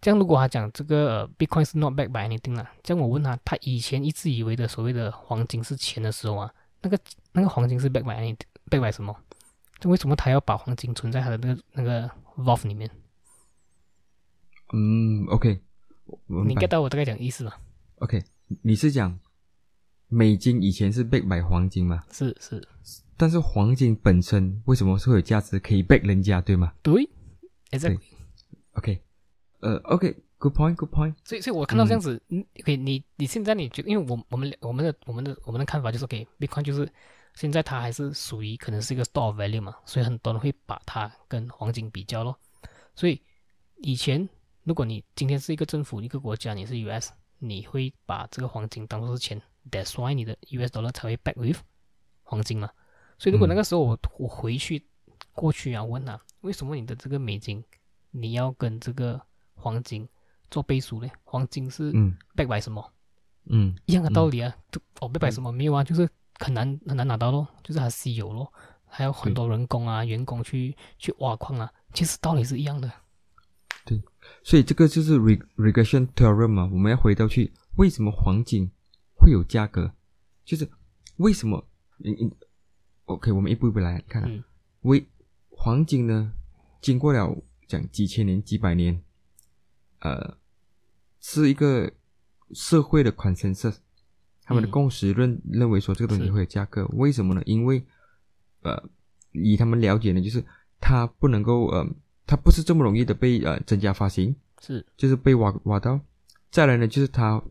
[0.00, 6.98] 这样如果他讲这个 Bitcoin 是 not backed by anything 啦，这样我问他，他以前一直以为的所谓的黄金是钱的时候啊，那个
[7.32, 9.16] 那个黄金是 backed by anything，backed by 什么？
[9.80, 12.90] 这为什么他要把黄金存在他的那个那个 vault 里面？
[14.72, 15.60] 嗯，OK，
[16.26, 17.52] 你 get 到我大概讲意思吗
[18.00, 18.22] ？OK，
[18.62, 19.18] 你是讲
[20.08, 22.02] 美金以前是 back 买黄金嘛？
[22.10, 22.66] 是是，
[23.16, 26.72] 但是黄金本身为什么是会有价值，可以 back 人家，对吗？
[26.82, 27.08] 对
[27.70, 28.00] ，exactly。
[28.72, 29.00] OK，
[29.60, 31.14] 呃，OK，good point，good point。
[31.24, 36.90] 所以，所以我看到这样子，嗯，OK，你你现在你觉得，因为我我们我们的我们的我们的看法就是，OK，Bitcoin 就是
[37.34, 42.38] 现在它还是属于可能是一个 store value 嘛，所以很多人会把它跟黄金比较咯。
[42.94, 43.20] 所以
[43.78, 44.28] 以前。
[44.64, 51.60] 如果你今天是一个政府一个国家，你是 US，你会把这个黄金当做是钱，That's why 你的 US dollar 才会 back with
[52.22, 52.70] 黄金嘛。
[53.18, 54.86] 所以如果那个时候我我回去
[55.32, 57.62] 过去啊问啊，为什么你的这个美金
[58.10, 59.20] 你要跟这个
[59.54, 60.08] 黄金
[60.50, 61.08] 做背书呢？
[61.24, 61.92] 黄金是
[62.36, 62.92] back by 什么？
[63.50, 64.54] 嗯，一样的道理啊。
[65.00, 65.82] 哦，back by 什么没有啊？
[65.82, 68.52] 就是很难很难拿到咯，就是它稀有咯，
[68.86, 72.90] 还有很多人工啊员工去去挖矿啊，其实道理是一样的。
[73.84, 74.00] 对，
[74.42, 78.70] 所以这个就是 regression theorem 嘛，我们要回到去，为什么黄金
[79.28, 79.92] 会有价格？
[80.44, 80.68] 就是
[81.18, 81.62] 为什么？
[82.02, 82.32] 嗯嗯
[83.04, 84.22] ，OK，我们一步一步来看。
[84.24, 84.42] 嗯。
[84.82, 85.06] 为
[85.50, 86.32] 黄金呢，
[86.80, 87.36] 经过了
[87.66, 89.02] 讲几千年、几百年，
[90.00, 90.38] 呃，
[91.20, 91.92] 是一个
[92.54, 93.76] 社会的 consensus，
[94.42, 96.86] 他们的共识认认为说这个东西会有价格。
[96.94, 97.42] 为什么呢？
[97.44, 97.84] 因为
[98.62, 98.88] 呃，
[99.32, 100.42] 以他们了解呢，就是
[100.80, 101.86] 它不能够呃。
[102.30, 105.98] 它不是这么容易的被呃增加发行，是就是被挖挖到。
[106.50, 107.42] 再来呢，就是它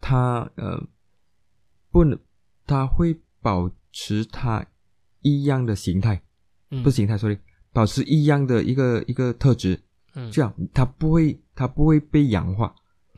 [0.00, 0.82] 它呃
[1.90, 2.18] 不能，
[2.66, 4.64] 它会保持它
[5.20, 6.22] 一样的形态，
[6.82, 7.38] 不是形态，sorry，
[7.72, 9.80] 保持一样的一个一个特质，
[10.14, 12.74] 嗯，这样它不会它不会被氧化，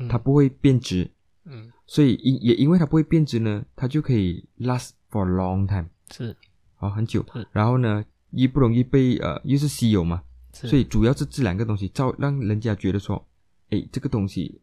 [0.08, 1.10] 它不会变质，
[1.44, 6.36] 嗯，所以因也因为它不会变质呢，它就可以 last for long time，是，
[6.76, 10.22] 好很久，然后呢，又不容易被呃又是稀有嘛。
[10.52, 13.26] 所以主要是这两个东西，造让人家觉得说，
[13.70, 14.60] 哎，这个东西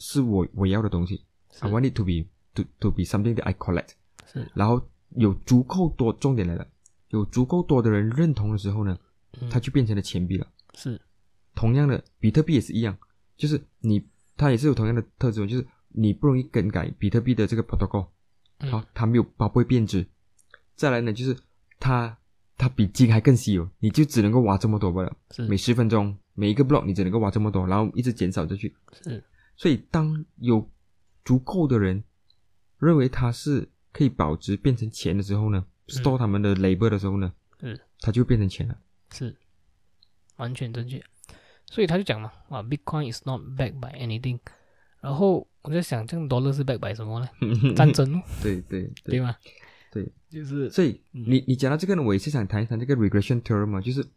[0.00, 1.24] 是我我要的东西
[1.60, 3.90] ，I want it to be to to be something that I collect。
[4.26, 6.66] 是，然后有足够多，重点来了，
[7.10, 8.98] 有足够多的人认同的时候呢，
[9.50, 10.46] 它就变成了钱币了。
[10.74, 11.00] 是，
[11.54, 12.96] 同样的，比特币也是一样，
[13.36, 14.04] 就是你
[14.36, 18.08] 它也是有同样的特质，就是你不容易更改比特币的这个 protocol，
[18.70, 20.06] 好，它没有它不会变质。
[20.76, 21.36] 再来呢，就是
[21.78, 22.16] 它
[22.56, 25.16] 它比金还更稀有，你就只能够挖这么多罢了。
[25.32, 28.74] 是，每十分钟每一个 block 你只能够挖这么多，然后一直减少下去。
[29.02, 29.22] 是，
[29.60, 30.70] 所以当有
[31.22, 32.02] 足够的人
[32.78, 38.78] 认为它是可以保值变成钱的时候呢，store 他们的 labor 的时候呢，嗯，它就变成钱了。
[39.12, 39.36] 是，
[40.36, 41.04] 完全正确。
[41.66, 44.38] 所以他就讲嘛，啊，Bitcoin is not backed by anything。
[45.02, 47.28] 然后我在想，这样 dollar 是 backed by 什么呢？
[47.76, 48.22] 战争哦。
[48.42, 49.36] 对对对吗？
[49.92, 54.08] 对，就是所以你你讲到这个呢，我也是想谈一谈这个 regression theorem 嘛，就是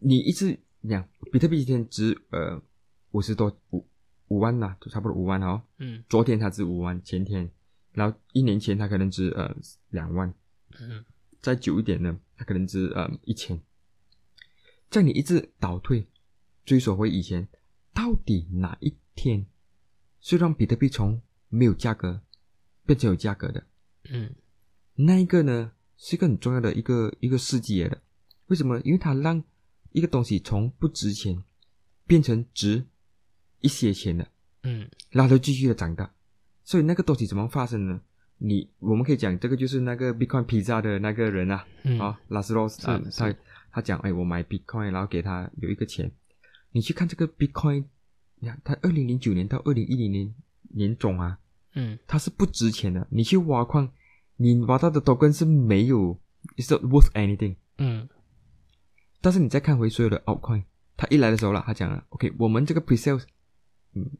[0.00, 2.60] 你一直讲比特币今天值呃
[3.12, 3.86] 五十多五
[4.28, 5.62] 五万呐，就差不多五万哦。
[5.78, 6.02] 嗯。
[6.08, 7.50] 昨天它值五万，前天，
[7.92, 9.54] 然后一年前它可能值呃
[9.90, 10.32] 两万。
[10.80, 11.04] 嗯。
[11.40, 13.60] 再久一点呢，它可能值呃一千。
[14.90, 16.06] 在你一直倒退，
[16.64, 17.48] 追索回以前，
[17.92, 19.44] 到底哪一天
[20.20, 22.20] 是让比特币从没有价格
[22.86, 23.66] 变成有价格的？
[24.10, 24.34] 嗯。
[24.94, 28.00] 那一个呢，是一个很重要的一个一个世纪的。
[28.46, 28.80] 为什么？
[28.80, 29.42] 因为它让
[29.92, 31.42] 一个东西从不值钱
[32.06, 32.86] 变成值
[33.64, 34.28] 一些钱的，
[34.62, 36.08] 嗯，然后它继续的长大。
[36.62, 38.00] 所以那个东西怎么发生呢？
[38.38, 43.34] 你我们可以讲，这个就是那个 Bitcoin Pizza 的那个人啊，嗯啊，拉斯罗斯啊，他
[43.72, 46.12] 他讲，哎，我买 Bitcoin，然后给他有一个钱。
[46.72, 47.84] 你去看这个 Bitcoin，
[48.40, 50.34] 你看它二零零九年到二零一零年
[50.74, 51.38] 年总啊，
[51.74, 53.06] 嗯，它是不值钱的。
[53.10, 53.90] 你去挖矿。
[54.36, 56.18] 你挖到的 token 是没有
[56.56, 57.54] ，is not worth anything。
[57.78, 58.08] 嗯，
[59.20, 60.64] 但是你再看回所有的 altcoin，
[60.96, 63.22] 它一来的时候了，他讲了，OK，我们这个 pre-sales，
[63.94, 64.10] 嗯，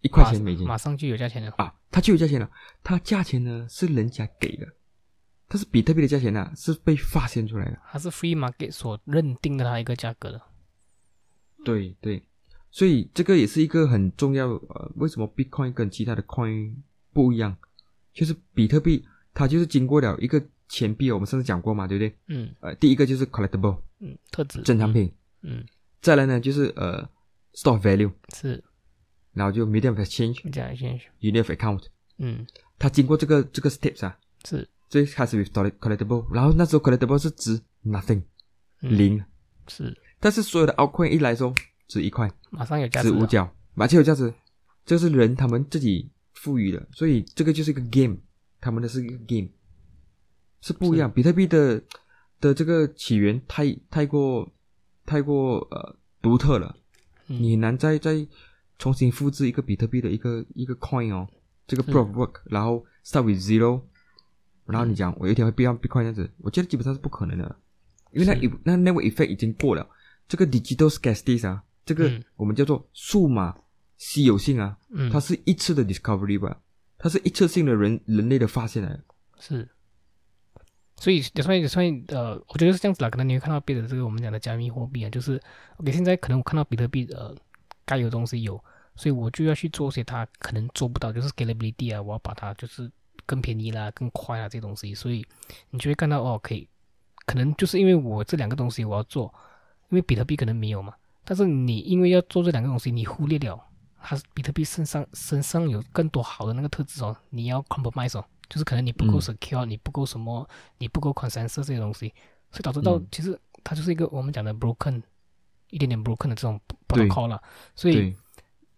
[0.00, 2.50] 一块钱美金，马上就有价钱了啊，它就有价钱了。
[2.82, 4.66] 它价钱呢是人家给的，
[5.48, 10.40] 但是比特币的价钱呢是被发现出来的，它是 free market 所认定的它一个价格的。
[11.64, 12.22] 对对，
[12.70, 14.48] 所以这个也是一个很重要。
[14.48, 16.74] 呃，为什么 Bitcoin 跟其他的 coin
[17.12, 17.56] 不一样？
[18.12, 19.06] 就是比特币。
[19.38, 22.16] 它就是经过了一个钱币，我们上次讲过嘛，对不对？
[22.28, 22.54] 嗯。
[22.60, 25.12] 呃，第一个就是 collectible，嗯，特质，正常品。
[25.42, 25.62] 嗯。
[26.00, 27.06] 再来呢，就是呃
[27.52, 28.64] ，store value，是。
[29.36, 31.84] 然后就 medium of exchange，medium exchange，unit of account。
[32.16, 32.44] 嗯。
[32.78, 34.18] 它经过这个这个 steps 啊。
[34.44, 34.68] 是。
[34.88, 38.22] 最开始 with collectible，然后那时候 collectible 是值 nothing，
[38.80, 39.22] 零。
[39.68, 39.96] 是。
[40.18, 41.54] 但是所有的 altcoin 一来说
[41.86, 43.10] 值一块，马上有价值。
[43.10, 44.32] 值五角，而且有价值，
[44.84, 48.16] 这是人他们自己赋予的，所以这个就是一个 game。
[48.58, 49.48] 他们的是一个 game，
[50.60, 51.12] 是不一样。
[51.12, 51.80] 比特币的
[52.40, 54.50] 的这个起源太太过
[55.04, 56.74] 太过呃独特了，
[57.26, 58.26] 你很难再再
[58.78, 61.28] 重新复制一个比特币的一个一个 coin 哦，
[61.66, 63.80] 这个 proof work，然后 start with zero，
[64.64, 67.56] 然后你讲我有一天会变 Bitcoin 这样子，我觉得基本上是不可能的，
[68.12, 68.34] 因为那
[68.64, 69.88] 那那个 effect 已经过了。
[70.28, 73.56] 这个 digital scarcity 啊，这个我们叫做数码
[73.96, 74.76] 稀有性啊，
[75.12, 76.60] 它是一次的 discovery 吧。
[76.98, 78.98] 它是一次性的人人类的发现来，
[79.38, 79.68] 是，
[80.96, 83.10] 所以所以所以呃，我觉得是这样子啦。
[83.10, 85.38] 可能你会看到别的这个我们讲的加密货币啊，就是
[85.76, 87.36] OK，现在可能我看到比特币呃
[87.86, 88.62] 该有东西有，
[88.94, 92.90] 所以我就要去做些它可能做不到，就是 scalability 啊，我要把它就是
[93.24, 95.24] 更便宜啦、更快啊这些东西，所以
[95.70, 96.68] 你就会看到哦，可以，
[97.24, 99.32] 可能就是因为我这两个东西我要做，
[99.88, 100.92] 因为比特币可能没有嘛，
[101.24, 103.58] 但是你因为要做这两个东西，你忽略了。
[104.08, 112.14] 它比特币身上身上有更多好的那个特质哦，你要 compromise 哦，就是可能你不够 secure，你不够什么，你不够 consensus 这些东西，
[112.52, 115.02] 所以导致到其实它就是一个我们讲的 broken，
[115.70, 117.42] 一点点 broken 的这种 protocol 了。
[117.74, 118.14] 所以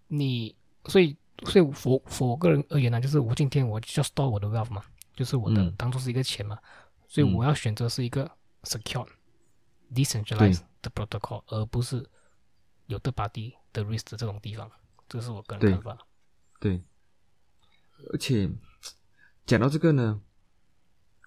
[0.09, 0.55] 你，
[0.87, 4.83] 所以所以 for 我个人而言呢，就是我今天我就要 store 我的 wealth 嘛，
[5.15, 6.59] 就是我的当做是一个钱嘛，
[7.07, 8.31] 所以我要选择是一个
[8.63, 9.07] secure
[9.95, 12.05] decentralized 的 protocol，而不是
[12.87, 14.71] 有的 body 的 risk 这种地方。
[15.09, 15.97] 这是我个人看法。
[16.61, 16.83] 对，
[18.13, 18.51] 而且
[19.47, 20.21] 讲到这个呢，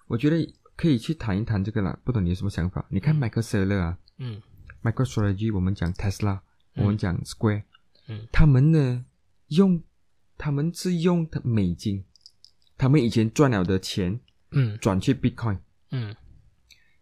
[0.06, 1.98] 我觉得可以去谈一谈这个了。
[2.04, 2.84] 不懂你有什么想法？
[2.90, 4.40] 你看 Michael Saylor 啊，嗯
[4.82, 6.40] ，MicroStrategy，我们讲 Tesla，
[6.74, 7.64] 我们讲 Square，
[8.08, 9.04] 嗯，他们呢
[9.48, 9.82] 用
[10.36, 12.04] 他们是用美金，
[12.76, 14.20] 他们以前赚了的钱，
[14.50, 15.58] 嗯，转去 Bitcoin，
[15.90, 16.14] 嗯，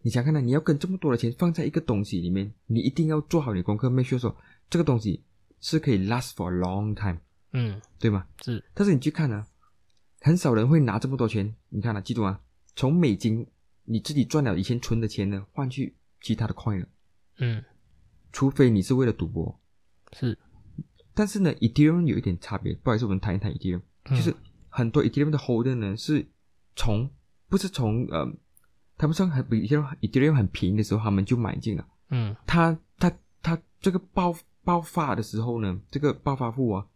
[0.01, 0.41] 你想看呢？
[0.41, 4.35] 你要跟这么多的钱放在一个东西里面，你一定要做好你功课，make sure 说
[4.69, 5.23] 这个东西。
[5.63, 7.19] 是可以 last for a long time，
[7.53, 8.25] 嗯，对吗？
[8.43, 8.65] 是。
[8.73, 9.45] 但是你去看呢，
[10.21, 11.55] 很少人会拿这么多钱。
[11.69, 12.41] 你看了，记住啊，
[12.75, 13.45] 从美金
[13.83, 16.87] 你自己赚了以前存的钱呢，换去其他的 coin 了。
[17.37, 17.63] 嗯，
[18.31, 19.59] 除非你是为了赌博。
[20.13, 20.37] 是。
[21.13, 24.33] 但是呢，Ethereum 有一点差别，不好意思，我们谈一谈 Ethereum，就是
[24.69, 26.25] 很多 Ethereum 的 holder 呢是
[26.75, 27.09] 从
[27.49, 28.25] 不是从呃，
[28.97, 31.85] 他们说还比 Ethereum Ethereum 很便宜的时候，他们就买进了。
[32.09, 33.11] 嗯，他他
[33.41, 36.87] 他这个爆爆发的时候呢，这个暴发户啊，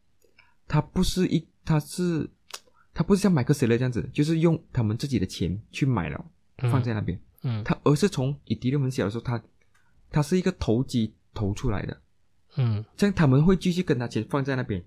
[0.67, 2.29] 他不是一他是
[2.93, 6.25] 他不是像买克谁勒这样子，就是用他们自己的钱去买了
[6.71, 7.19] 放在那边。
[7.43, 9.43] 嗯，他而是从 Ethereum 很小的时候，他
[10.09, 12.01] 他是一个投机投出来的。
[12.55, 14.83] 嗯，这样他们会继续跟他钱放在那边，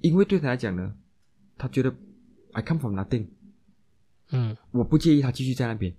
[0.00, 0.94] 因为对他来讲呢，
[1.58, 1.94] 他觉得
[2.52, 3.26] I come from nothing。
[4.30, 5.94] 嗯，我不介意他继续在那边。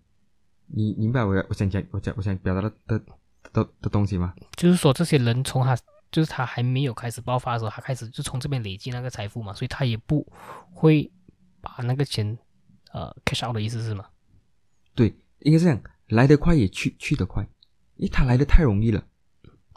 [0.74, 3.00] 你明白我我想讲我讲我想表达的的
[3.52, 4.34] 的的东西吗？
[4.56, 5.78] 就是说，这些人从他
[6.10, 10.26] 就是他还没有开始爆发的时候，他开始就从这边累积那个财富嘛，所以他也不
[10.74, 11.12] 会
[11.60, 12.38] 把那个钱
[12.94, 14.06] 呃 cash out 的意思是吗？
[14.96, 17.44] 对，应该这样，来得快也去去得快，
[17.98, 19.06] 因为他来的太容易了。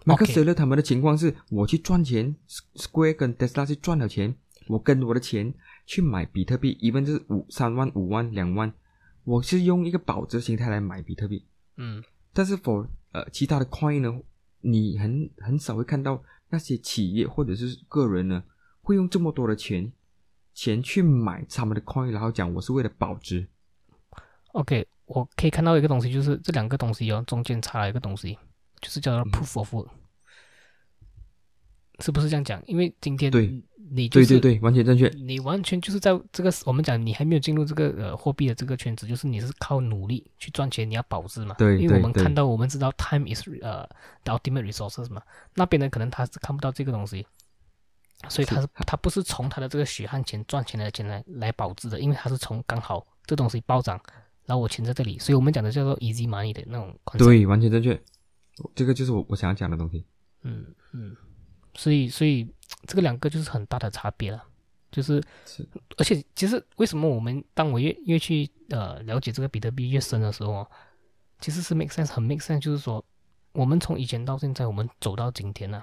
[0.04, 2.36] 马克思勒他们的情况是，我去赚钱
[2.76, 4.36] ，Square 跟 Tesla 去赚了钱，
[4.68, 5.52] 我跟我的钱
[5.86, 8.72] 去买比特币，一般是五三万、五万、两万，
[9.24, 11.46] 我是用一个保值心态来买比特币。
[11.76, 14.20] 嗯，但是 for 呃其他的 coin 呢，
[14.60, 18.44] 你很很少会看到那些企业或者是个人呢，
[18.82, 19.90] 会用这么多的钱
[20.52, 23.48] 钱去买他们的 coin，然后讲我是为了保值。
[24.52, 28.38] OK，我可以看到一个东西，就是这两个东西哦，中间差了一个东西。
[28.84, 29.88] 就是叫做 proof of work，
[32.00, 32.62] 是不是这样讲？
[32.66, 33.46] 因为今天对
[33.90, 35.08] 你对对对，完全正确。
[35.16, 41.54] 你完全就是在这个我们讲，你还没有进入这个呃货币的这个圈子，就是你是靠努力去赚钱，你要保值嘛。
[41.56, 43.88] 对，因为我们看到，我们知道 time is 呃
[44.24, 45.22] the ultimate resources 嘛。
[45.54, 47.26] 那边呢，可能他是看不到这个东西，
[48.28, 53.98] 所以他是他不是从他的这个血汗钱赚钱的钱来来保值的，因为他是从刚好这东西暴涨，
[54.46, 56.94] 然后我钱在这里，所以我们讲的叫做 easy money 的那种。
[57.16, 57.98] 对，完全正确。
[58.74, 60.04] 这个就是我我想要讲的东西。
[60.46, 61.16] 嗯嗯，
[61.74, 62.46] 所以所以
[62.86, 64.44] 这个两个就是很大的差别了，
[64.92, 70.70] 就是是，而且其实为什么我们当我越越去呃了解这个比特币越深的时候，
[71.40, 73.02] 其实是 make sense 很 make sense，就是说
[73.52, 75.82] 我们从以前到现在，我们走到今天呢，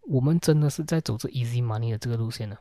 [0.00, 2.56] 我们真的是在走这 easy money 的这个路线呢。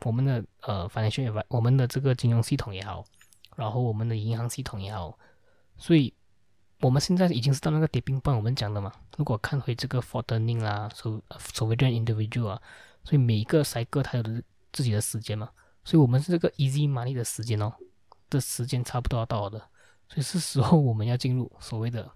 [0.00, 3.04] 我们的呃 financial 我们的这个金融系统也好，
[3.54, 5.18] 然后我们的银行系统也好，
[5.76, 6.14] 所以。
[6.80, 8.92] 我们现在已经是到那个跌冰棒，我们讲的嘛。
[9.16, 12.62] 如果看回这个 f o r t u n i n g 啦，所所谓的 individual 啊，
[13.04, 15.48] 所以每一个 cycle 它有的自己的时间嘛。
[15.84, 17.72] 所以我们是这个 easy money 的时间哦，
[18.28, 19.58] 的时间差不多要到的，
[20.08, 22.10] 所以是时候我们要进入所谓的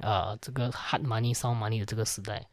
[0.00, 2.46] 啊这个 hard money、soft money 的这个时代，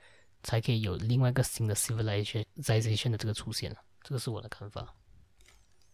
[0.43, 3.77] 才可以有另外一个新的 civilization 的这个出现了。
[4.03, 4.93] 这个是我的看法。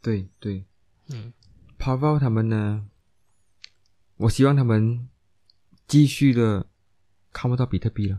[0.01, 0.65] 对对，
[1.09, 1.32] 嗯
[1.77, 2.86] p a v e l 他们呢，
[4.17, 5.07] 我希望他们。
[5.92, 6.66] 继续的
[7.34, 8.18] 看不到比特币了，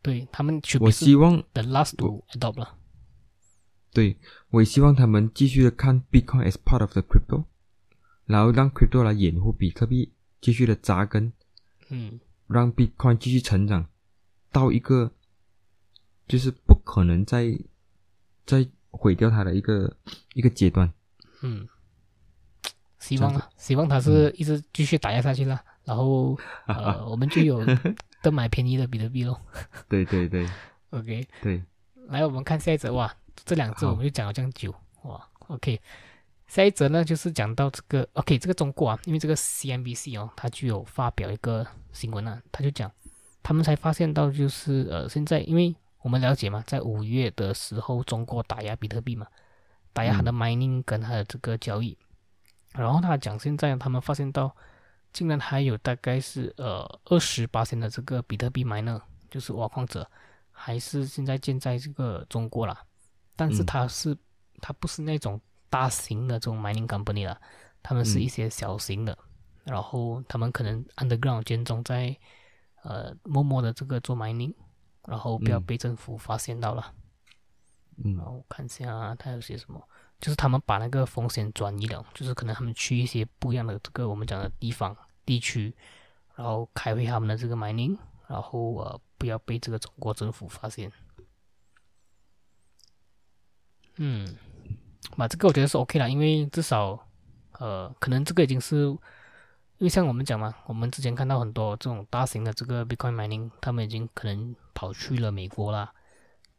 [0.00, 2.78] 对他们，我希望 the last to adopt 了。
[3.92, 4.16] 对，
[4.50, 7.46] 我也希望他们继续的看 Bitcoin as part of the crypto，
[8.24, 11.32] 然后让 crypto 来掩护比特币继续的扎根，
[11.88, 13.88] 嗯，让 Bitcoin 继续成长
[14.52, 15.12] 到一个
[16.28, 17.58] 就是不可能再
[18.46, 19.96] 再毁掉它的一个
[20.34, 20.92] 一个阶段。
[21.42, 21.66] 嗯，
[23.00, 25.60] 希望啊，希望它是一直继续打压下去了。
[25.88, 27.64] 然后，呃， 我们就有
[28.20, 29.40] 的买便宜的比特币咯。
[29.88, 30.46] 对对对，
[30.90, 31.62] OK，对。
[32.08, 32.92] 来，我们看下一则。
[32.92, 33.10] 哇，
[33.46, 34.74] 这两则我们就讲了这样久。
[35.04, 35.80] 哇，OK，
[36.46, 42.92] 下一则呢，就是讲到这个 OK，这个中国啊，因为这个 CNBC 哦，它就有发表一个新闻啊，他就讲，
[43.42, 49.26] 他们才发现到就是呃，现在因为我们了解嘛，在五月的时候，中国打压比特币嘛，
[49.94, 51.96] 打压它的 mining 跟它的这个交易，
[52.74, 54.54] 然后他讲现在他们发现到。
[55.12, 59.00] 竟然还有大概是呃二十八千的这个比特币 miner，
[59.30, 60.08] 就是挖矿者，
[60.50, 62.84] 还是现在建在这个中国啦。
[63.34, 64.16] 但是它是
[64.60, 65.40] 它不是那种
[65.70, 67.40] 大型的这种 mining company 啦，
[67.82, 69.16] 他们是一些小型的，
[69.64, 72.16] 然后他们可能 underground 间中在
[72.82, 74.54] 呃默默的这个做 mining，
[75.06, 76.92] 然后不要被政府发现到了。
[77.96, 79.82] 嗯，然后我看一下他有些什么。
[80.20, 85.72] 就是他们把那个风险转移了，就是可能他们去一些不一样的这个我们讲的地方地区，
[86.34, 87.96] 然后开会他们的这个 mining，
[88.26, 90.90] 然后呃不要被这个中国政府发现。
[93.94, 94.36] 嗯，
[95.16, 96.98] 把这个我觉得是 OK 了，因为至少
[97.52, 98.98] 呃可能这个已经是，因
[99.78, 105.92] 为像我们讲嘛，我们之前看到很多这种大型的这个 Bitcoin mining，他们已经可能跑去了美国啦、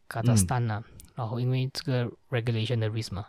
[0.08, 0.82] 加拿大啦，
[1.16, 3.26] 然后因为这个 regulation 的 risk 嘛。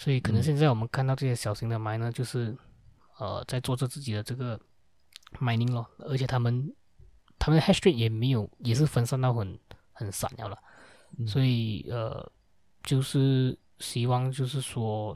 [0.00, 2.56] 所以可能现在我们看到这些小型的 miner 就是，
[3.18, 4.58] 呃，在做着自己的这个
[5.38, 6.74] mining 咯，而且他们
[7.38, 9.60] 他们的 hash rate 也没有，也是分散到很
[9.92, 10.58] 很散了了。
[11.26, 12.32] 所以呃，
[12.82, 15.14] 就是希望就是说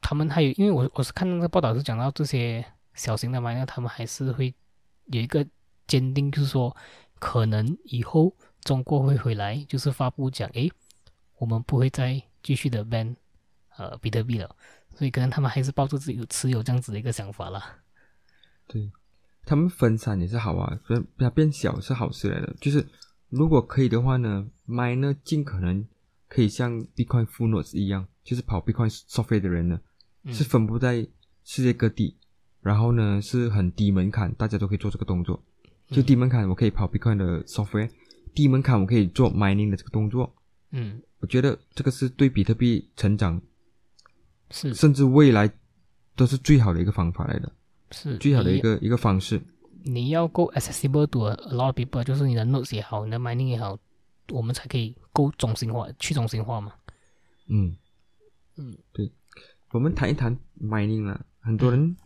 [0.00, 2.64] 他们还有，因为我我是看那个报道是讲到这些
[2.94, 4.52] 小型的 miner，他们还是会
[5.04, 5.46] 有一个
[5.86, 6.76] 坚定，就是说
[7.20, 10.68] 可能以后中国会回来，就是发布讲，诶，
[11.36, 13.14] 我们不会再继续的 ban
[13.78, 14.54] 呃比特币了，
[14.94, 17.78] 所以可能他们还是抱着自己持有这样子的一个想法啦。
[18.66, 18.92] 对，
[19.46, 22.54] 他们分散也是好啊，变它变小是好事来的。
[22.60, 22.86] 就是
[23.30, 25.86] 如果可以的话呢，miner 尽可能
[26.28, 29.80] 可以像 Bitcoin full nodes 一样，就是跑 Bitcoin software 的人呢，
[30.26, 31.08] 是分布在
[31.44, 32.16] 世界各地，
[32.60, 35.42] 然后呢是很低门槛，大家都可以做这个动作。
[35.90, 37.88] 就低门槛，我可以跑 Bitcoin 的 software；
[38.34, 40.34] 低门槛，我可以做 mining 的这个动作。
[40.70, 43.40] 嗯，我觉得这个是对比特币成长，
[44.50, 45.50] 是甚至未来
[46.16, 47.52] 都是最好的一个方法来的，
[47.90, 49.40] 是最好的一个一个方式。
[49.84, 53.78] 你要够 accessible to a lot of people，就是你的 notes 也好，你的 mining 也好，
[54.30, 56.72] 我们才可以够中心化、去中心化嘛。
[57.46, 57.76] 嗯
[58.56, 59.10] 嗯，对，
[59.70, 61.24] 我们谈一谈 mining 了。
[61.40, 61.96] 很多人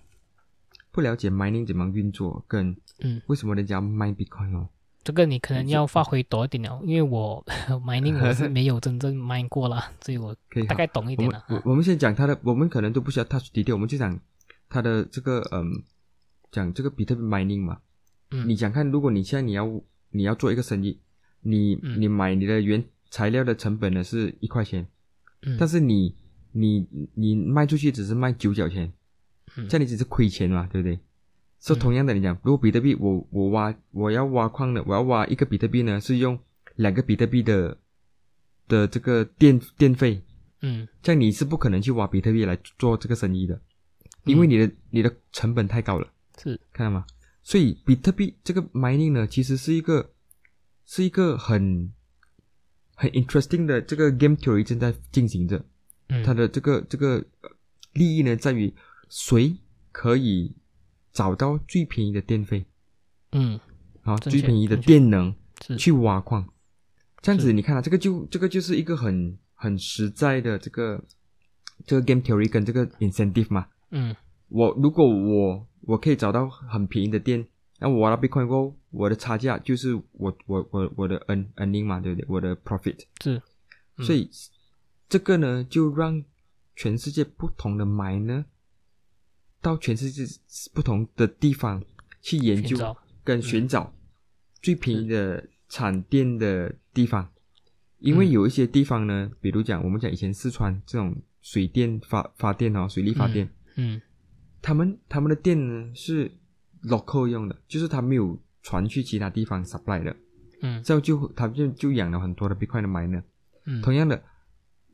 [0.93, 4.69] 不了解 mining 怎么运作，跟嗯为什么人家 mine Bitcoin 哦。
[5.05, 7.45] 这个你可能要发挥多一点了，因为我
[7.85, 11.45] mining 我是没有真正 mine 过啦， 所以我可以大概懂一点了。
[11.49, 14.19] 我我们先讲它的，我们可能都不需要 touch detail，我们就讲
[14.69, 15.83] 它的这个嗯，
[16.51, 17.79] 讲这个比特币 mining 嘛。
[18.31, 19.69] 嗯你想看，如果你现在你要
[20.11, 20.99] 你要做一个生意，
[21.41, 24.87] 你、嗯你买你的原材料的成本呢是一块钱，
[25.43, 26.15] 嗯，但是你
[26.53, 28.91] 你你卖出去只是卖九角钱，
[29.57, 30.99] 嗯这样你只是亏钱嘛，对不对？
[31.65, 36.37] 所以同样的，你讲，如果比特币我我挖我要挖矿的，我要挖一个比特币呢，是用
[36.75, 37.79] 两个比特币的
[38.67, 40.21] 的这个电电费，
[40.63, 40.89] 嗯。
[41.01, 43.61] 这样你是不可能去挖比特币来做这个生意的，
[44.25, 46.59] 因为你的、你的成本太高了，是。
[46.73, 47.07] 看到吗？
[47.45, 50.11] 所以比特币这个 mining 呢，其实是一个
[50.85, 51.93] 是一个很
[52.97, 55.65] 很 interesting 的这个 game theory 正在进行着。
[56.09, 56.25] 嗯。
[56.25, 57.51] 它的这个这个呃
[57.93, 58.75] 利益呢，在于
[59.09, 59.57] 谁
[59.93, 60.53] 可以
[61.13, 62.65] 找到最便宜的电费
[63.33, 63.59] 嗯
[64.03, 65.35] 好，最便宜的电能
[65.79, 66.49] 去挖矿。
[67.21, 71.03] 这样子，你看啊，这个就这个就是一个很很实在的这个
[71.87, 73.67] 这个 game theory 跟这个 incentive 嘛。
[73.91, 74.15] 嗯
[74.49, 77.47] 我如果我我可以找到很便宜的电，
[77.79, 82.27] 那我挖到 Bitcoin 过后，我的差价就是我我我我的 earn earning 嘛，对不对？
[82.29, 82.99] 我的 profit。
[83.23, 83.41] 是
[83.99, 84.29] 嗯所以
[85.09, 86.25] 这个呢，就让
[86.75, 88.45] 全世界不同的 miner
[89.63, 90.25] 到全世界
[90.75, 91.83] 不同的地方
[92.21, 92.77] 去研究
[93.25, 93.95] 跟寻找
[94.61, 97.31] 最便宜的产电的地方，
[97.99, 98.31] 因为嗯。
[98.31, 104.03] 有一些地方呢，比如讲我们讲以前四川这种水电发发电哦，水力发电，嗯。
[104.61, 106.31] 他们他们的电呢是
[106.83, 110.15] local 用的，就是他没有传去其他地方 supply 的，
[110.61, 110.83] 嗯。
[110.83, 113.23] 这样就他就就养了很多的 Bitcoin 的 miner。
[113.65, 113.81] 嗯。
[113.81, 114.23] 同样的，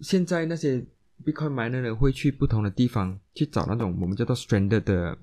[0.00, 0.86] 现在那些
[1.24, 5.16] Bitcoin miner 呢会去不同的地方去找那种我们叫做 stranded 的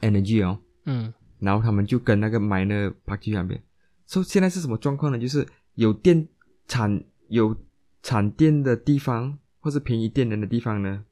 [0.00, 3.60] energy 哦，嗯然后他们就跟那个 miner park 去那边。
[4.06, 5.18] 所、以现在是什么状况呢？
[5.18, 6.26] 就是有电
[6.68, 7.56] 产有
[8.02, 11.04] 产电的地方，或是便宜电能的地方呢，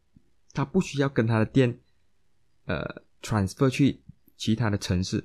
[0.53, 1.78] 他不需要跟他的电
[2.66, 4.00] 呃 transfer 去
[4.36, 5.24] 其他的城市，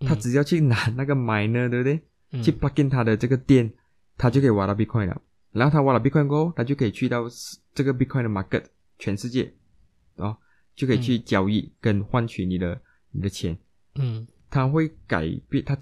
[0.00, 2.00] 他嗯只要去拿那个 miner，对不对？
[2.32, 3.72] 嗯去 plug in 他的这个电，
[4.16, 5.20] 他就可以挖到 Bitcoin 了。
[5.52, 7.24] 然后他挖了 Bitcoin 过后，他就可以去到
[7.74, 8.64] 这个 Bitcoin 的 market
[8.98, 9.52] 全世界，
[10.16, 10.36] 哦，
[10.74, 12.80] 就可以去交易跟换取你的
[13.10, 13.56] 你的钱。
[13.94, 15.78] 嗯他会改变，他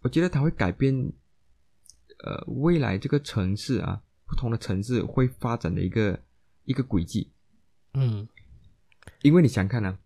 [0.00, 1.12] 我觉得他会改变，
[2.24, 6.20] 呃，未来这个城市啊，不同的城市会发展的一个
[6.64, 7.30] 一个轨迹。
[7.94, 8.28] 嗯
[9.22, 9.98] 因为你想看啊，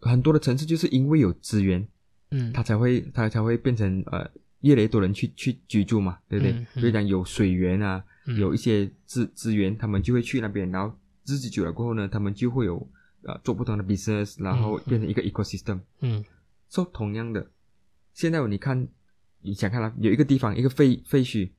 [0.00, 1.86] 很多的城市就是因为有资源，
[2.30, 4.30] 嗯它才会它才会变成呃
[4.64, 6.52] 越来越多人去去居住嘛，对不对？
[6.52, 6.80] 嗯嗯。
[6.80, 8.38] 所以讲有水源啊，嗯。
[8.38, 10.96] 有一些资资源，他们就会去那边，然后
[11.26, 12.76] 日子久了过后呢，他们就会有
[13.22, 15.80] 呃做不同的 business，然后变成一个 ecosystem。
[16.00, 16.24] 嗯。
[16.70, 17.46] 说、同样的，
[18.12, 18.88] 现在你看，
[19.42, 21.50] 你想看了、有一个地方，一个废废墟，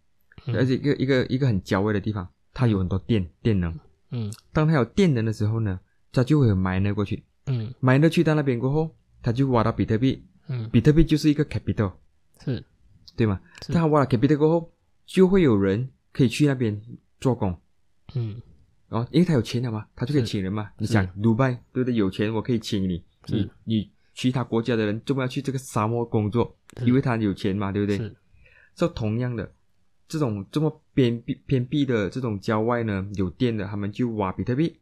[0.48, 0.56] 嗯。
[0.56, 3.74] 而且一个一个一个很郊外的地方，它有很多电电能。
[4.12, 4.34] 嗯。
[4.52, 5.80] 当它有电能的时候呢，
[6.12, 7.24] 它就会有 miner 过去。
[7.48, 10.68] 嗯，miner 去到那边过后，他就挖到比特币，嗯。
[10.72, 11.94] 比特币就是一个 capital，
[12.44, 12.64] 是
[13.16, 13.40] 对吗？
[13.74, 14.74] 他挖了 capital 过后，
[15.06, 16.80] 就会有人可以去那边
[17.20, 17.56] 做工。
[18.14, 18.42] 嗯
[18.88, 20.70] 然后，因为他有钱了嘛，他就可以请人嘛。
[20.78, 21.96] 你是想，迪拜对不对？
[21.96, 23.04] 有钱，我可以请你。
[23.28, 26.56] 你你其他国家的人，怎么要去这个沙漠工作？
[26.86, 27.98] 因为他有钱嘛，对不对？
[27.98, 28.16] 是
[28.76, 29.52] 就同样的，
[30.08, 34.80] 这种这么偏僻偏僻的这种郊外呢，有电的，他们就挖比特币。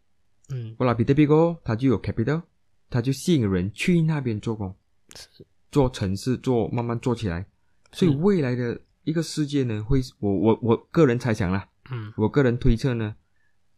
[0.50, 2.42] 嗯挖了比特币过后，他就有 capital，
[2.90, 4.76] 他就吸引人去那边做工，
[5.16, 7.48] 是做城市，做慢慢做起来。
[7.94, 13.16] 所以未来的一个世界呢，会我我我个人猜想啦，嗯我个人推测呢，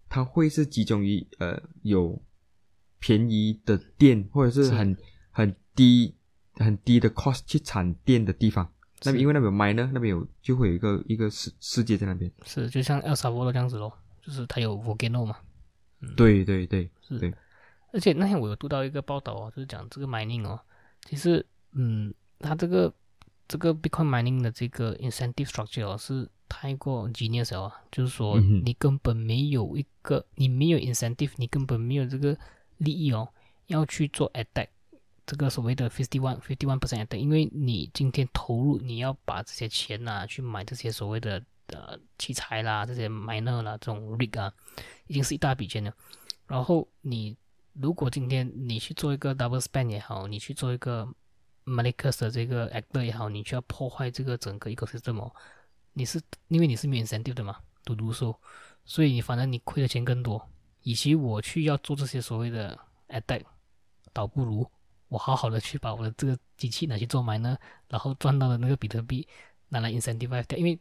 [0.10, 2.22] 它会是集中于呃有
[3.00, 4.98] 便宜的电或者是很
[5.32, 6.16] 很低
[6.54, 8.72] 很低的 cost 去产电的地方。
[9.04, 12.32] 那边因为那边有 mine 呢那边有就会有一个一个世世界在那边。
[12.46, 13.92] 是，就像 El Salvador 这样子咯，
[14.22, 15.36] 就是它有 volcano 嘛。
[16.16, 17.20] 对对对，是。
[17.20, 17.34] 对。
[17.92, 20.60] 而且那天我有读到一个报道哦，就是讲这个 mining 哦，
[21.06, 22.94] 其实嗯，它这个
[23.48, 32.38] 这个 Bitcoin mining 的这个 incentive structure 哦是太过 genius 哦，就是说你根本没有一个，你没有 incentive，你根本没有这个
[32.78, 33.28] 利益哦，
[33.68, 34.68] 要去做 attack。
[35.28, 44.54] 这个所谓的 fifty one fifty one percent attack，，因为你今天投入，你要把这些钱呐去买这些所谓的呃器材啦，这些 miner 啦，这种 rig 啊，
[45.08, 45.92] 已经是一大笔钱了。
[46.46, 47.36] 然后你
[47.74, 51.12] 如果今天你去做一个 double spend 也好，你去做一个
[51.66, 55.32] malicious 的这个 actor 也好，你需要破坏这个整个 ecosystem，
[55.94, 58.40] 你是因为你是没有 incentive 的嘛，赌毒说，
[58.86, 60.50] 所以你反正你亏的钱更多。
[60.84, 62.78] 与其我去要做这些所谓的
[63.10, 63.44] attack，
[64.14, 64.70] 倒不如。
[65.08, 67.58] 我好好的去把我的这个机器拿去做买呢，
[67.88, 69.28] 然后赚到的那个比特币
[69.70, 70.78] 拿来 incentivize 掉，因为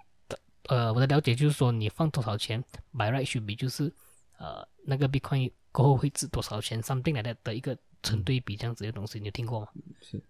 [0.66, 2.62] 呃我的了解就是说你放多少钱
[2.93, 3.93] ，by right should be 就是
[4.39, 9.68] 呃那个 Bitcoin 过后会值多少钱，something 来的的一个成对比这样子的东西，你有听过吗？
[10.01, 10.22] 是，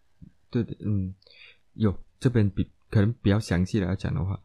[0.55, 1.13] 对的，嗯，
[1.73, 4.39] 有这边比可能比较详细的要讲的话，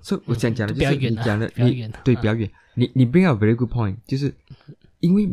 [0.00, 4.32] 所以我想讲的就是你讲的你对比较远，你你 bring a very good point，就是
[5.00, 5.28] 因为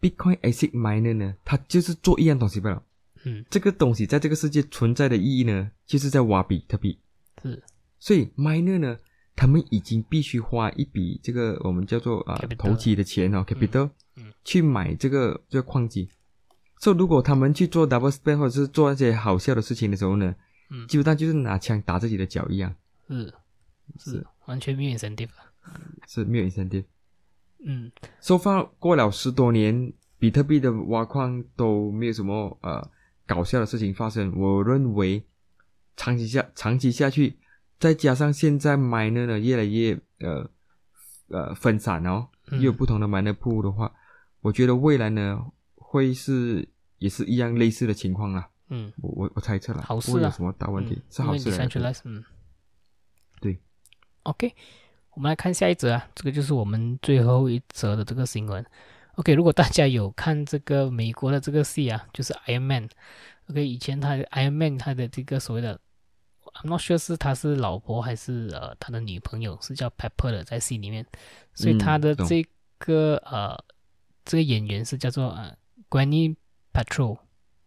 [0.00, 2.82] Bitcoin ASIC miner 呢，它就是做一样东西罢了。
[3.24, 6.98] 嗯，这个东西在这个世界存在的意义呢，就是在挖比特币。
[7.42, 7.62] 是，
[7.98, 8.96] 所以 miner 呢，
[9.36, 16.08] 他们已经必须花一笔这个我们叫做啊投机的钱哦，capital，嗯，去买这个这个矿机。
[16.80, 20.34] 所以如果他们去做 double spend 或者是做那些好笑的事情的时候呢，
[20.70, 22.74] 嗯，基本上就是拿枪打自己的脚一样。
[23.06, 23.32] 是，
[23.98, 25.28] 是，完全没有 incentive，
[26.08, 26.84] 是没有 incentive。
[27.64, 32.90] 嗯，so far 过了十多年，比特币的挖矿都没有什么呃。
[33.26, 35.22] 搞笑的事情发生，我认为
[35.96, 37.36] 长期下长期下去，
[37.78, 40.50] 再加上现在 miner 呢越来越呃
[41.28, 43.92] 呃分散哦，又有不同的 miner 铺的话，
[44.40, 45.46] 我觉得未来呢
[45.90, 46.68] 会是
[46.98, 48.48] 也是一样类似的情况啦。
[48.68, 51.02] 嗯，我我我猜测了，好事啊，有什么大问题？
[51.10, 51.50] 是好事。
[52.04, 52.24] 嗯，
[53.40, 53.58] 对。
[54.22, 54.54] OK，
[55.10, 58.64] 我们来看下一则啊，这个就是我们最后一则的这个新闻。
[59.16, 62.88] OK，如果大家有看这个美国的这个戏啊，就是 Iron Man。
[63.48, 65.80] OK，以前他 Iron Man 他的这个所谓的
[66.62, 71.04] ，I'm not sure 是他是老婆还是呃他的女朋友，是叫 Pepper 的在戏里面，
[71.52, 72.46] 所以他的这
[72.78, 73.58] 个呃
[74.24, 75.56] 这个演员是叫做呃
[75.90, 76.36] Gwenny
[76.72, 77.18] p a t r o l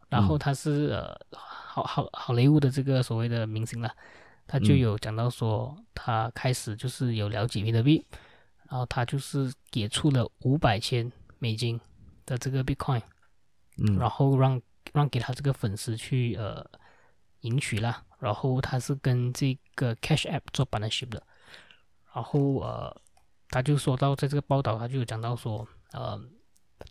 [0.09, 3.91] 然后他是呃好好好莱坞的这个所谓的明星了，
[4.47, 8.05] 他就有讲到说他开始就是有了解比特币，
[8.69, 11.11] 然后他就是给出了五百千。
[11.39, 11.77] 美金
[12.25, 13.01] 的这个 Bitcoin，
[13.77, 14.61] 嗯，然后让
[14.93, 16.65] 让给他这个粉丝去呃
[17.41, 21.21] 赢取啦，然后他是跟这个 Cash App 做 partnership 的，
[22.15, 22.95] 然后呃
[23.49, 26.17] 他就说到在这个报道他就有讲到说呃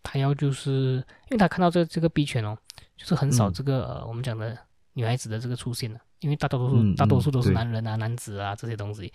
[0.03, 2.57] 他要就是因为他看到这这个币圈哦，
[2.96, 4.57] 就是很少这个呃我们讲的
[4.94, 9.12] 女孩子的这个出现了，因为大多数大多数都是男人啊男子啊这些东西，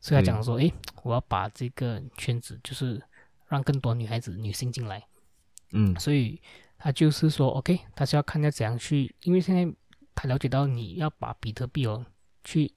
[0.00, 0.72] 所以他讲说诶，
[1.02, 3.00] 我要把这个圈子就是。
[3.50, 5.04] 让更多女孩子、女性进来，
[5.72, 6.40] 嗯，所以
[6.78, 9.66] 他就是说，OK，他是要看要怎样去，因为现在
[10.14, 12.06] 他了解到你要把比特币哦
[12.44, 12.72] 去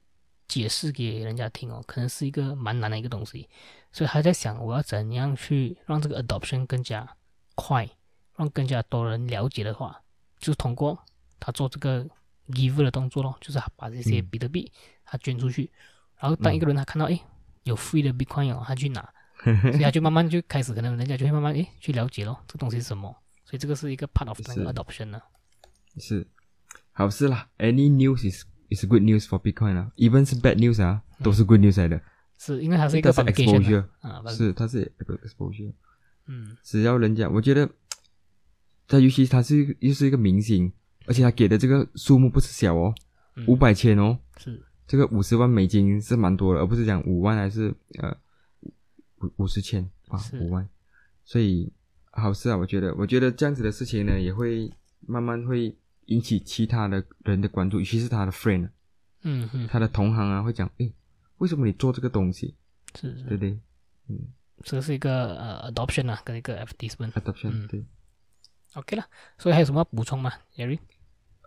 [0.48, 3.48] 解释给人家听哦，可能是一个蛮难的一个东西，
[3.92, 7.08] 所以他在想我要怎样去让这个 adoption 更加
[7.56, 7.90] 快，
[8.36, 10.02] 让更加多人了解的话，
[10.40, 10.98] 就是通过
[11.40, 12.06] 他做这个
[12.50, 14.72] give 的动作咯，就是把这些比特币
[15.06, 15.72] 他捐出去，
[16.18, 17.20] 然后当一个人他看到哎
[17.64, 19.14] 有 free 的 bitcoin 哦，他去拿。
[19.44, 23.14] 所以他就慢慢就开始，可能人家就会慢慢诶去了解咯，这东西是什么。
[23.44, 25.22] 所以这个是一个 part of adoption 呢。
[25.98, 26.26] 是
[26.94, 32.02] 好事啦，any news is is good news for Bitcoin 啊，even 是 bad news 啊，都是 good news 来的。
[32.38, 35.74] 是因为它是一个 exposure 啊，是它是 exposure。
[36.28, 37.70] 嗯，只要人家，我觉得
[38.88, 40.72] 他尤其他是又是一个明星，
[41.06, 42.94] 而且他给的这个数目不是小哦，
[43.48, 44.62] 五百千哦，是。
[44.86, 48.16] 这个五十万美金是蛮多的，而不是讲五万还是呃。
[49.22, 50.68] 五五十千啊，五万，
[51.24, 51.72] 所以
[52.12, 52.58] 好事啊！
[52.58, 54.70] 我觉得，我觉得这样子的事情呢，也会
[55.00, 55.74] 慢慢会
[56.08, 58.70] 引起其他的人的关注，尤其是他的 friend，
[59.22, 60.94] 嗯嗯，他的同行啊，会讲，诶，
[61.38, 62.54] 为什么你做这个东西？
[63.00, 63.58] 是，对对，
[64.10, 64.20] 嗯，
[64.64, 66.56] 这个是一个呃 adoption 啊，跟一个
[66.98, 67.84] 分 adoption，对
[68.76, 69.06] ，OK 了，
[69.38, 70.80] 所以还有什么要补充吗，Jerry？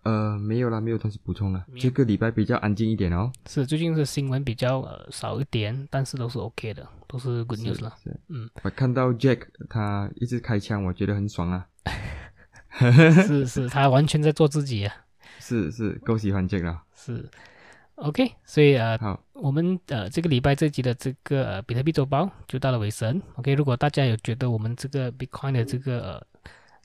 [0.03, 1.67] 呃，没有啦，没有东西补充了。
[1.81, 3.33] 这个礼拜比较安静一点哦。
[3.49, 7.93] 是，最近是新闻比较呃少一点，但是都是 OK 的，都是 good news 了。
[8.29, 11.67] 嗯，我看到 Jack 他一直开枪，我觉得很爽啊。
[13.27, 14.95] 是是，他完全在做自己啊。
[15.41, 16.83] 是是，够喜欢 Jack 了。
[16.95, 17.29] 是。
[17.97, 18.99] OK，所以呃，
[19.33, 23.21] 我们呃这个礼拜这集的这个比特币周报就到了尾声。
[23.37, 26.27] OK，如果大家有觉得我们这个 Bitcoin 的这个呃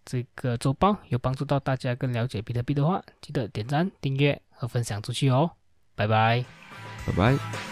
[0.06, 5.52] 这个周报有帮助到大家更了解比特币的话，记得点赞、订阅和分享出去哦。
[5.96, 6.46] 拜拜，
[7.06, 7.71] 拜拜。